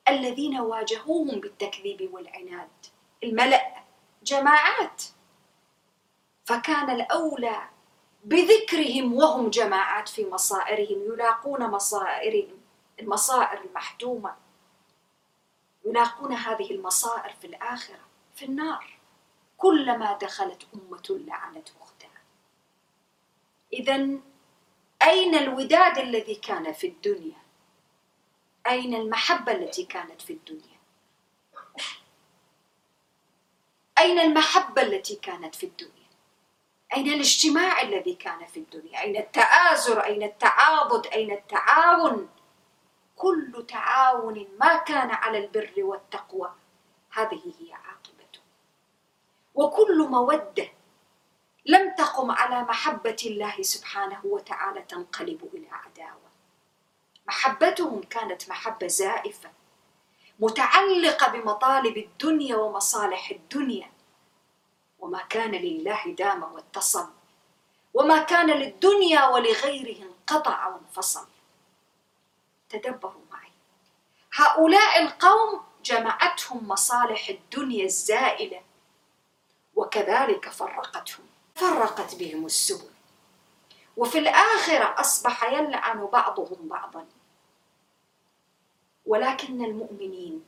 الذين 0.10 0.60
واجهوهم 0.60 1.40
بالتكذيب 1.40 2.14
والعناد. 2.14 2.70
الملأ 3.24 3.84
جماعات. 4.24 5.04
فكان 6.46 6.90
الأولى 6.90 7.70
بذكرهم 8.24 9.14
وهم 9.14 9.50
جماعات 9.50 10.10
في 10.10 10.26
مصائرهم 10.26 11.14
يلاقون 11.14 11.68
مصائرهم 11.68 12.62
المصائر 13.00 13.62
المحتومة 13.62 14.36
يلاقون 15.86 16.34
هذه 16.34 16.72
المصائر 16.72 17.34
في 17.42 17.48
الآخرة 17.48 18.06
في 18.36 18.46
النار. 18.46 18.98
كلما 19.58 20.18
دخلت 20.18 20.68
أمة 20.76 21.04
لعنت 21.10 21.70
أختها 21.81 21.81
إذا 23.74 24.08
أين 25.04 25.36
الوداد 25.36 25.98
الذي 25.98 26.36
كان 26.36 26.74
في 26.74 26.88
الدنيا؟ 26.88 27.42
أين 28.68 28.96
المحبة 28.96 29.52
التي 29.52 29.84
كانت 29.84 30.22
في 30.22 30.34
الدنيا؟ 30.34 30.82
أين 34.00 34.20
المحبة 34.20 34.82
التي 34.82 35.16
كانت 35.16 35.56
في 35.56 35.66
الدنيا؟ 35.66 35.92
أين 36.96 37.08
الاجتماع 37.08 37.82
الذي 37.82 38.14
كان 38.16 38.46
في 38.46 38.58
الدنيا؟ 38.60 39.02
أين 39.02 39.18
التآزر؟ 39.18 40.04
أين 40.04 40.24
التعاضد 40.24 41.08
أين 41.08 41.32
التعاون؟ 41.32 42.30
كل 43.16 43.66
تعاون 43.68 44.48
ما 44.60 44.76
كان 44.78 45.12
على 45.12 45.38
البر 45.38 45.74
والتقوى 45.78 46.52
هذه 47.12 47.54
هي 47.60 47.74
عاقبته. 47.74 48.40
وكل 49.56 50.08
مودة 50.10 50.68
لم 51.66 51.96
تقم 51.96 52.32
على 52.32 52.62
محبة 52.64 53.18
الله 53.26 53.62
سبحانه 53.62 54.20
وتعالى 54.24 54.82
تنقلب 54.82 55.50
إلى 55.54 55.68
عداوة. 55.70 56.32
محبتهم 57.28 58.02
كانت 58.02 58.50
محبة 58.50 58.88
زائفة 58.88 59.52
متعلقة 60.40 61.32
بمطالب 61.32 61.98
الدنيا 61.98 62.56
ومصالح 62.56 63.30
الدنيا. 63.30 63.92
وما 65.00 65.22
كان 65.22 65.52
لله 65.52 66.04
دام 66.18 66.44
واتصل 66.44 67.08
وما 67.94 68.20
كان 68.24 68.50
للدنيا 68.50 69.28
ولغيره 69.28 70.04
انقطع 70.04 70.68
وانفصل 70.68 71.28
تدبروا 72.70 73.22
معي. 73.32 73.52
هؤلاء 74.34 75.04
القوم 75.04 75.62
جمعتهم 75.84 76.68
مصالح 76.68 77.30
الدنيا 77.30 77.86
الزائلة 77.86 78.62
وكذلك 79.76 80.50
فرقتهم. 80.50 81.31
فرقت 81.62 82.16
بهم 82.16 82.46
السبل. 82.46 82.90
وفي 83.98 84.18
الآخرة 84.18 85.00
أصبح 85.00 85.44
يلعن 85.44 86.06
بعضهم 86.06 86.58
بعضا. 86.62 87.06
ولكن 89.06 89.66
المؤمنين 89.66 90.44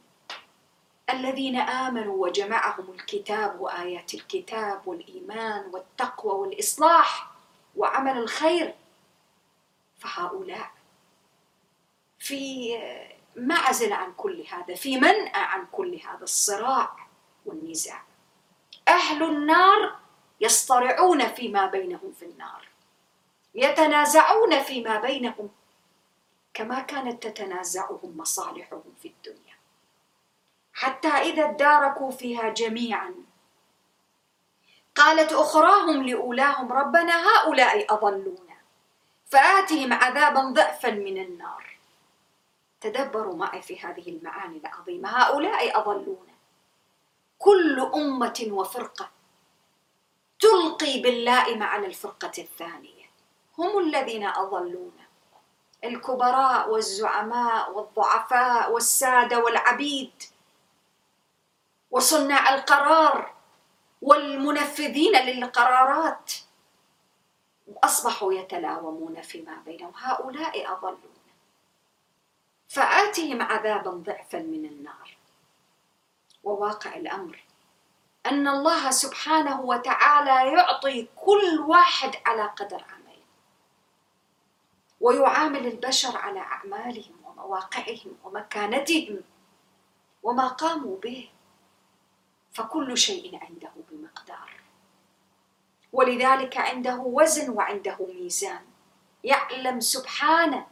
الذين 1.09 1.55
آمنوا 1.55 2.23
وجمعهم 2.23 2.91
الكتاب 2.91 3.61
وآيات 3.61 4.13
الكتاب 4.13 4.87
والإيمان 4.87 5.65
والتقوى 5.73 6.33
والإصلاح 6.33 7.31
وعمل 7.75 8.17
الخير 8.17 8.75
فهؤلاء 9.99 10.71
في 12.19 12.73
معزل 13.35 13.93
عن 13.93 14.13
كل 14.13 14.45
هذا 14.51 14.75
في 14.75 14.97
منأى 14.97 15.31
عن 15.35 15.65
كل 15.71 15.95
هذا 15.95 16.23
الصراع 16.23 16.95
والنزاع. 17.45 18.03
أهل 18.87 19.23
النار 19.23 20.02
يصطرعون 20.43 21.27
فيما 21.27 21.65
بينهم 21.65 22.13
في 22.19 22.25
النار 22.25 22.67
يتنازعون 23.55 24.59
فيما 24.59 24.99
بينهم 24.99 25.49
كما 26.53 26.79
كانت 26.79 27.27
تتنازعهم 27.27 28.17
مصالحهم 28.17 28.83
في 29.01 29.07
الدنيا. 29.07 29.53
حتى 30.73 31.07
إذا 31.07 31.49
اداركوا 31.49 32.11
فيها 32.11 32.49
جميعا 32.49 33.15
قالت 34.95 35.33
أخراهم 35.33 36.03
لأولاهم 36.03 36.73
ربنا 36.73 37.13
هؤلاء 37.27 37.93
أضلونا 37.93 38.57
فآتهم 39.25 39.93
عذابا 39.93 40.41
ضعفا 40.41 40.89
من 40.89 41.17
النار. 41.17 41.77
تدبروا 42.81 43.35
معي 43.35 43.61
في 43.61 43.79
هذه 43.79 44.09
المعاني 44.09 44.57
العظيمة. 44.57 45.09
هؤلاء 45.09 45.79
أضلونا. 45.79 46.33
كل 47.39 47.79
أمة 47.79 48.47
وفرقة 48.51 49.09
تلقي 50.43 51.01
باللائم 51.01 51.63
على 51.63 51.87
الفرقة 51.87 52.31
الثانية. 52.37 53.05
هم 53.57 53.79
الذين 53.79 54.23
أضلونا. 54.27 55.03
الكبراء 55.83 56.69
والزعماء 56.69 57.71
والضعفاء 57.71 58.71
والسادة 58.71 59.39
والعبيد. 59.39 60.23
وصناع 61.91 62.55
القرار 62.55 63.33
والمنفذين 64.01 65.15
للقرارات. 65.15 66.33
أصبحوا 67.83 68.33
يتلاومون 68.33 69.21
فيما 69.21 69.55
بينهم. 69.65 69.93
هؤلاء 69.95 70.73
أضلوا 70.73 71.13
فآتهم 72.69 73.41
عذابا 73.41 73.91
ضعفا 73.91 74.37
من 74.37 74.65
النار. 74.65 75.17
وواقع 76.43 76.95
الأمر 76.95 77.43
أن 78.25 78.47
الله 78.47 78.91
سبحانه 78.91 79.61
وتعالى 79.61 80.53
يعطي 80.53 81.07
كل 81.15 81.59
واحد 81.67 82.15
على 82.25 82.43
قدر 82.43 82.85
عمله. 82.93 83.23
ويعامل 85.01 85.67
البشر 85.67 86.17
على 86.17 86.39
أعمالهم 86.39 87.15
ومواقعهم 87.25 88.17
ومكانتهم 88.23 89.21
وما 90.23 90.47
قاموا 90.47 90.97
به. 90.97 91.29
فكل 92.53 92.97
شيء 92.97 93.39
عنده 93.41 93.71
بمقدار. 93.91 94.53
ولذلك 95.93 96.57
عنده 96.57 96.95
وزن 96.97 97.49
وعنده 97.49 97.97
ميزان. 97.99 98.65
يعلم 99.23 99.79
سبحانه 99.79 100.67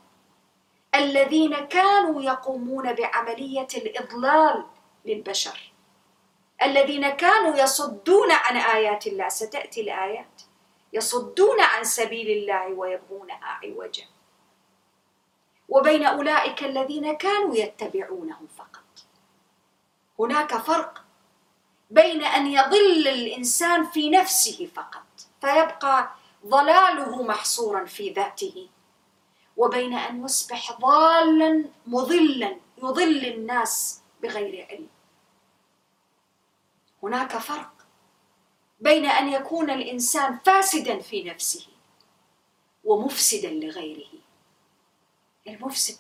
الذين 0.96 1.56
كانوا 1.56 2.22
يقومون 2.22 2.94
بعملية 2.94 3.68
الإضلال 3.76 4.66
للبشر. 5.06 5.71
الذين 6.64 7.10
كانوا 7.10 7.58
يصدون 7.58 8.32
عن 8.32 8.58
آيات 8.58 9.08
الله. 9.08 9.30
ستأتي 9.30 9.82
الآيات. 9.82 10.42
يصدون 10.94 11.62
عن 11.62 11.84
سبيل 11.84 12.30
الله 12.38 12.68
ويبغونها 12.68 13.60
عوجا. 13.64 14.04
وبين 15.70 16.04
أولئك 16.06 16.64
الذين 16.64 17.18
كانوا 17.18 17.56
يتبعونهم 17.56 18.48
فقط. 18.58 19.06
هناك 20.20 20.58
فرق 20.58 21.04
بين 21.90 22.24
أن 22.24 22.48
يضل 22.48 23.08
الإنسان 23.08 23.84
في 23.84 24.10
نفسه 24.10 24.70
فقط 24.76 25.08
فيبقى 25.42 26.10
ضلاله 26.46 27.24
محصورا 27.24 27.86
في 27.86 28.10
ذاته 28.10 28.68
وبين 29.58 29.94
أن 29.94 30.26
يصبح 30.26 30.80
ضالا 30.80 31.66
مضلا 31.88 32.56
يضل 32.78 33.26
الناس 33.26 34.02
بغير 34.24 34.68
علم. 34.72 34.88
هناك 37.04 37.38
فرق 37.38 37.72
بين 38.80 39.06
أن 39.06 39.30
يكون 39.30 39.70
الإنسان 39.70 40.38
فاسدا 40.38 41.00
في 41.00 41.24
نفسه 41.24 41.68
ومفسدا 42.84 43.50
لغيره. 43.50 44.10
المفسد 45.48 46.00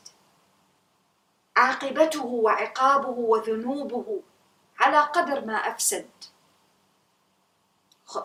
عاقبته 1.57 2.25
وعقابه 2.25 3.09
وذنوبه 3.09 4.21
على 4.79 4.99
قدر 4.99 5.45
ما 5.45 5.55
أفسد. 5.55 6.09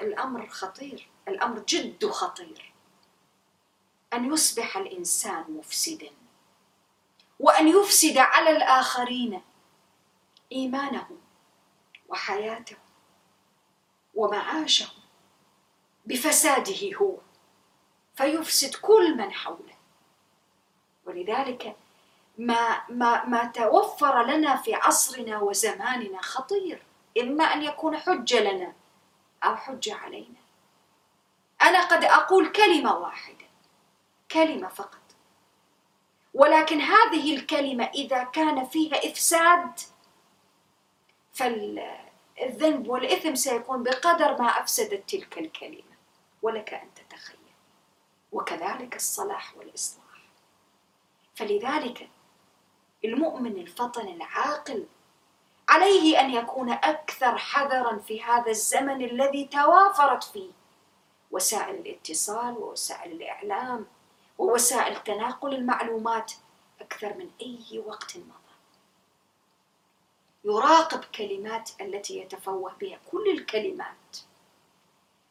الأمر 0.03 0.49
خطير 0.49 1.09
الأمر 1.29 1.59
جد 1.59 2.07
خطير. 2.07 2.73
أن 4.13 4.33
يصبح 4.33 4.77
الإنسان 4.77 5.45
مفسدا 5.49 6.11
وأن 7.41 7.69
يفسد 7.69 8.19
على 8.19 8.51
الآخرين 8.51 9.43
إيمانهم 10.53 11.19
وحياتهم 12.09 12.79
ومعاشهم 14.15 15.03
بفساده 16.07 16.97
هو 16.97 17.17
فيفسد 18.15 18.75
كل 18.75 19.17
من 19.17 19.33
حوله. 19.33 19.77
ولذلك 21.05 21.77
ما 22.39 22.83
ما 22.89 23.25
ما 23.25 23.45
توفر 23.45 24.23
لنا 24.23 24.57
في 24.57 24.75
عصرنا 24.75 25.39
وزماننا 25.39 26.23
خطير 26.23 26.83
إما 27.21 27.45
أن 27.45 27.63
يكون 27.63 27.97
حجه 27.97 28.41
لنا 28.41 28.73
أو 29.45 29.57
حجه 29.57 29.95
علينا. 29.95 30.37
أنا 31.63 31.87
قد 31.87 32.05
أقول 32.05 32.53
كلمة 32.53 32.97
واحدة 32.97 33.47
كلمة 34.31 34.69
فقط. 34.69 34.99
ولكن 36.35 36.81
هذه 36.81 37.37
الكلمة 37.37 37.85
إذا 37.85 38.25
كان 38.25 38.67
فيها 38.67 39.11
إفساد 39.11 39.81
فالذنب 41.37 42.89
والإثم 42.89 43.35
سيكون 43.35 43.83
بقدر 43.83 44.43
ما 44.43 44.49
أفسدت 44.49 45.11
تلك 45.11 45.39
الكلمة 45.39 45.97
ولك 46.43 46.75
أن 46.75 46.89
تتخيل. 46.95 47.37
وكذلك 48.33 48.97
الصلاح 48.97 49.57
والإصلاح. 49.57 50.07
فلذلك 51.35 52.09
المؤمن 53.05 53.57
الفطن 53.57 54.09
العاقل 54.09 54.87
عليه 55.69 56.21
أن 56.21 56.31
يكون 56.31 56.71
أكثر 56.71 57.39
حذرا 57.39 57.99
في 57.99 58.23
هذا 58.23 58.51
الزمن 58.51 59.05
الذي 59.05 59.45
توافرت 59.45 60.25
فيه 60.25 60.51
وسائل 61.31 61.75
الاتصال 61.75 62.59
ووسائل 62.59 63.13
الإعلام 63.13 63.87
ووسائل 64.39 64.97
تناقل 65.03 65.55
المعلومات 65.55 66.33
أكثر 66.81 67.15
من 67.15 67.31
أي 67.43 67.79
وقت 67.87 68.17
مضى 68.17 68.36
يراقب 70.47 71.05
كلمات 71.05 71.71
التي 71.81 72.19
يتفوه 72.19 72.73
بها. 72.81 72.99
كل 73.11 73.31
الكلمات. 73.31 74.17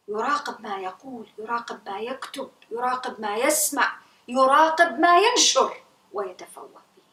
يراقب 0.07 0.61
ما 0.61 0.77
يقول 0.77 1.27
يراقب 1.37 1.79
ما 1.89 1.99
يكتب 1.99 2.51
يراقب 2.71 3.21
ما 3.21 3.35
يسمع 3.35 3.97
يراقب 4.27 4.99
ما 4.99 5.17
ينشر 5.17 5.83
ويتفوه 6.13 6.67
به. 6.67 7.03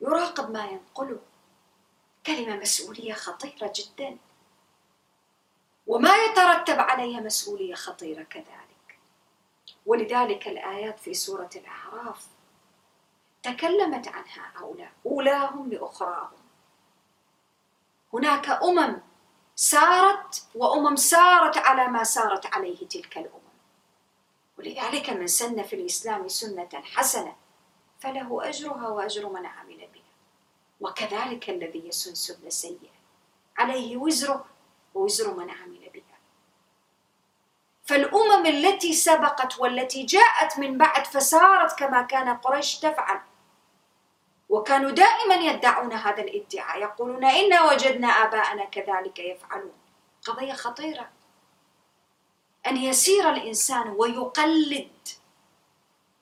يراقب 0.00 0.50
ما 0.50 0.64
ينقله. 0.64 1.18
كلمة 2.26 2.56
مسؤولية 2.56 3.12
خطيرة 3.12 3.72
جدا. 3.76 4.16
وما 5.86 6.16
يترتب 6.16 6.78
عليها 6.80 7.20
مسؤولية 7.20 7.74
خطيرة 7.74 8.22
كذلك. 8.22 8.98
ولذلك 9.86 10.48
الآيات 10.48 10.98
في 10.98 11.14
سورة 11.14 11.50
الأعراف 11.56 12.26
تكلمت 13.42 14.08
عن 14.08 14.24
هؤلاء. 14.54 14.92
أولاهم 15.06 15.70
لأخراهم. 15.70 16.47
هناك 18.14 18.48
أمم 18.48 19.00
سارت 19.56 20.46
وأمم 20.54 20.96
سارت 20.96 21.58
على 21.58 21.88
ما 21.88 22.04
سارت 22.04 22.46
عليه 22.46 22.88
تلك 22.88 23.18
الأمم. 23.18 23.38
ولذلك 24.58 25.10
من 25.10 25.26
سن 25.26 25.62
في 25.62 25.76
الإسلام 25.76 26.28
سنة 26.28 26.68
حسنة 26.72 27.36
فله 28.00 28.48
أجرها 28.48 28.88
وأجر 28.88 29.28
من 29.28 29.46
عمل 29.46 29.76
بها. 29.76 30.02
وكذلك 30.80 31.50
الذي 31.50 31.88
يسن 31.88 32.14
سنة 32.14 32.48
سيئة 32.48 32.98
عليه 33.58 33.96
وزره 33.96 34.44
ووزر 34.94 35.34
من 35.34 35.50
عمل 35.50 35.90
بها. 35.94 36.18
فالأمم 37.84 38.46
التي 38.46 38.92
سبقت 38.92 39.58
والتي 39.58 40.02
جاءت 40.02 40.58
من 40.58 40.78
بعد 40.78 41.06
فسارت 41.06 41.78
كما 41.78 42.02
كان 42.02 42.36
قريش 42.36 42.78
تفعل. 42.78 43.20
وكانوا 44.48 44.90
دائما 44.90 45.34
يدعون 45.34 45.92
هذا 45.92 46.22
الادعاء 46.22 46.80
يقولون 46.80 47.24
إنا 47.24 47.64
وجدنا 47.72 48.08
آباءنا 48.08 48.64
كذلك 48.64 49.18
يفعلون. 49.18 49.72
قضية 50.26 50.52
خطيرة. 50.52 51.10
أن 52.66 52.76
يسير 52.76 53.30
الإنسان 53.30 53.88
ويقلد 53.88 55.08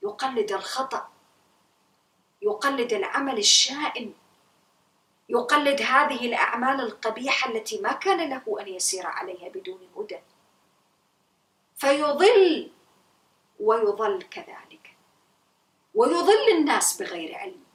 يقلد 0.02 0.52
الخطأ 0.52 1.08
يقلد 2.42 2.92
العمل 2.92 3.38
الشائن 3.38 4.14
يقلد 5.28 5.82
هذه 5.82 6.26
الأعمال 6.26 6.80
القبيحة 6.80 7.50
التي 7.50 7.80
ما 7.80 7.92
كان 7.92 8.30
له 8.30 8.60
أن 8.60 8.68
يسير 8.68 9.06
عليها 9.06 9.48
بدون 9.48 9.88
هدى. 9.96 10.18
فيضل 11.76 12.70
ويضل 13.60 14.22
كذلك. 14.22 14.96
ويضل 15.94 16.48
الناس 16.58 17.02
بغير 17.02 17.34
علم. 17.34 17.65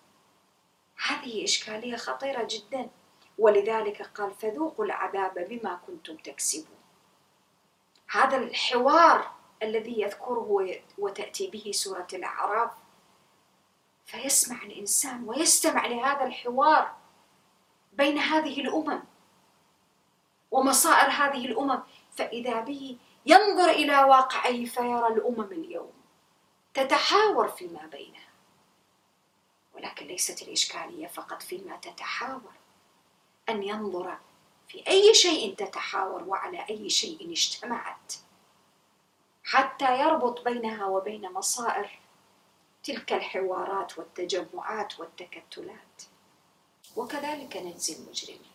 هذه 1.08 1.44
إشكالية 1.44 1.96
خطيرة 1.96 2.48
جدا. 2.50 2.90
ولذلك 3.38 4.02
قال 4.02 4.34
فذوقوا 4.34 4.86
العذاب 4.86 5.48
بما 5.50 5.80
كنتم 5.88 6.16
تكسبون. 6.18 6.78
هذا 8.10 8.38
الحوار 8.38 9.32
الذي 9.64 10.02
يذكره 10.02 10.76
وتأتي 10.98 11.48
به 11.48 11.72
سورة 11.74 12.08
الأعراف 12.14 12.72
فيسمع 14.06 14.64
الإنسان 14.64 15.24
ويستمع 15.30 15.86
لهذا 15.88 16.26
الحوار 16.26 16.96
بين 17.94 18.18
هذه 18.18 18.62
الأمم 18.62 19.04
ومصائر 20.52 21.10
هذه 21.10 21.46
الأمم. 21.46 21.80
فإذا 22.12 22.62
به 22.62 22.98
ينظر 23.26 23.70
إلى 23.70 24.04
واقعه 24.04 24.66
فيرى 24.66 25.08
الأمم 25.08 25.52
اليوم 25.52 25.92
تتحاور 26.74 27.48
فيما 27.48 27.86
بينها. 27.92 28.31
ولكن 29.82 30.08
ليست 30.08 30.42
الإشكالية 30.42 31.08
فقط 31.08 31.42
فيما 31.42 31.78
تتحاور. 31.78 32.52
أن 33.50 33.64
ينظر 33.64 34.18
في 34.68 34.88
أي 34.88 35.14
شيء 35.14 35.56
تتحاور 35.56 36.24
وعلى 36.24 36.66
أي 36.70 36.90
شيء 36.90 37.32
اجتمعت. 37.32 38.14
حتى 39.44 40.00
يربط 40.00 40.42
بينها 40.42 40.86
وبين 40.86 41.32
مصائر 41.34 42.00
تلك 42.84 43.14
الحوارات 43.14 43.98
والتجمعات 43.98 45.00
والتكتلات. 45.00 46.04
وكذلك 46.96 47.58
نجزي 47.58 47.96
المجرمين. 47.96 48.52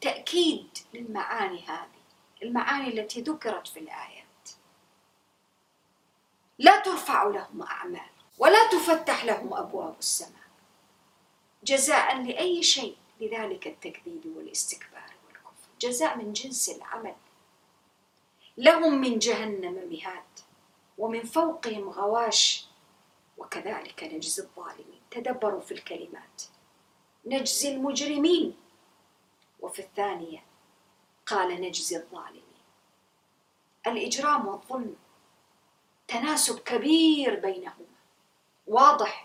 تأكيد 0.00 0.78
للمعاني 0.94 1.64
هذه 1.66 2.02
المعاني 2.42 2.88
التي 2.88 3.20
ذكرت 3.20 3.66
في 3.66 3.80
الآيات. 3.80 4.24
لا 6.58 6.80
ترفع 6.80 7.24
لهم 7.24 7.62
أعمال. 7.62 8.13
ولا 8.38 8.68
تفتح 8.70 9.24
لهم 9.24 9.54
أبواب 9.54 9.98
السماء. 9.98 10.44
جزاء 11.64 12.22
لأي 12.22 12.62
شيء 12.62 12.96
لذلك 13.20 13.66
التكذيب 13.66 14.36
والاستكبار 14.36 15.10
والكفر. 15.26 15.68
جزاء 15.80 16.16
من 16.16 16.32
جنس 16.32 16.68
العمل. 16.68 17.14
لهم 18.56 18.94
من 18.94 19.18
جهنم 19.18 19.88
مهاد 19.90 20.22
ومن 20.98 21.22
فوقهم 21.22 21.88
غواش 21.88 22.66
وكذلك 23.38 24.04
نجزي 24.04 24.42
الظالمين. 24.42 25.00
تدبروا 25.10 25.60
في 25.60 25.74
الكلمات. 25.74 26.42
نجزي 27.26 27.72
المجرمين. 27.74 28.56
وفي 29.60 29.78
الثانية 29.78 30.44
قال 31.26 31.60
نجزي 31.60 31.96
الظالمين. 31.96 32.42
الإجرام 33.86 34.46
والظلم 34.48 34.96
تناسب 36.08 36.58
كبير 36.58 37.40
بينهما 37.40 37.93
واضح. 38.66 39.23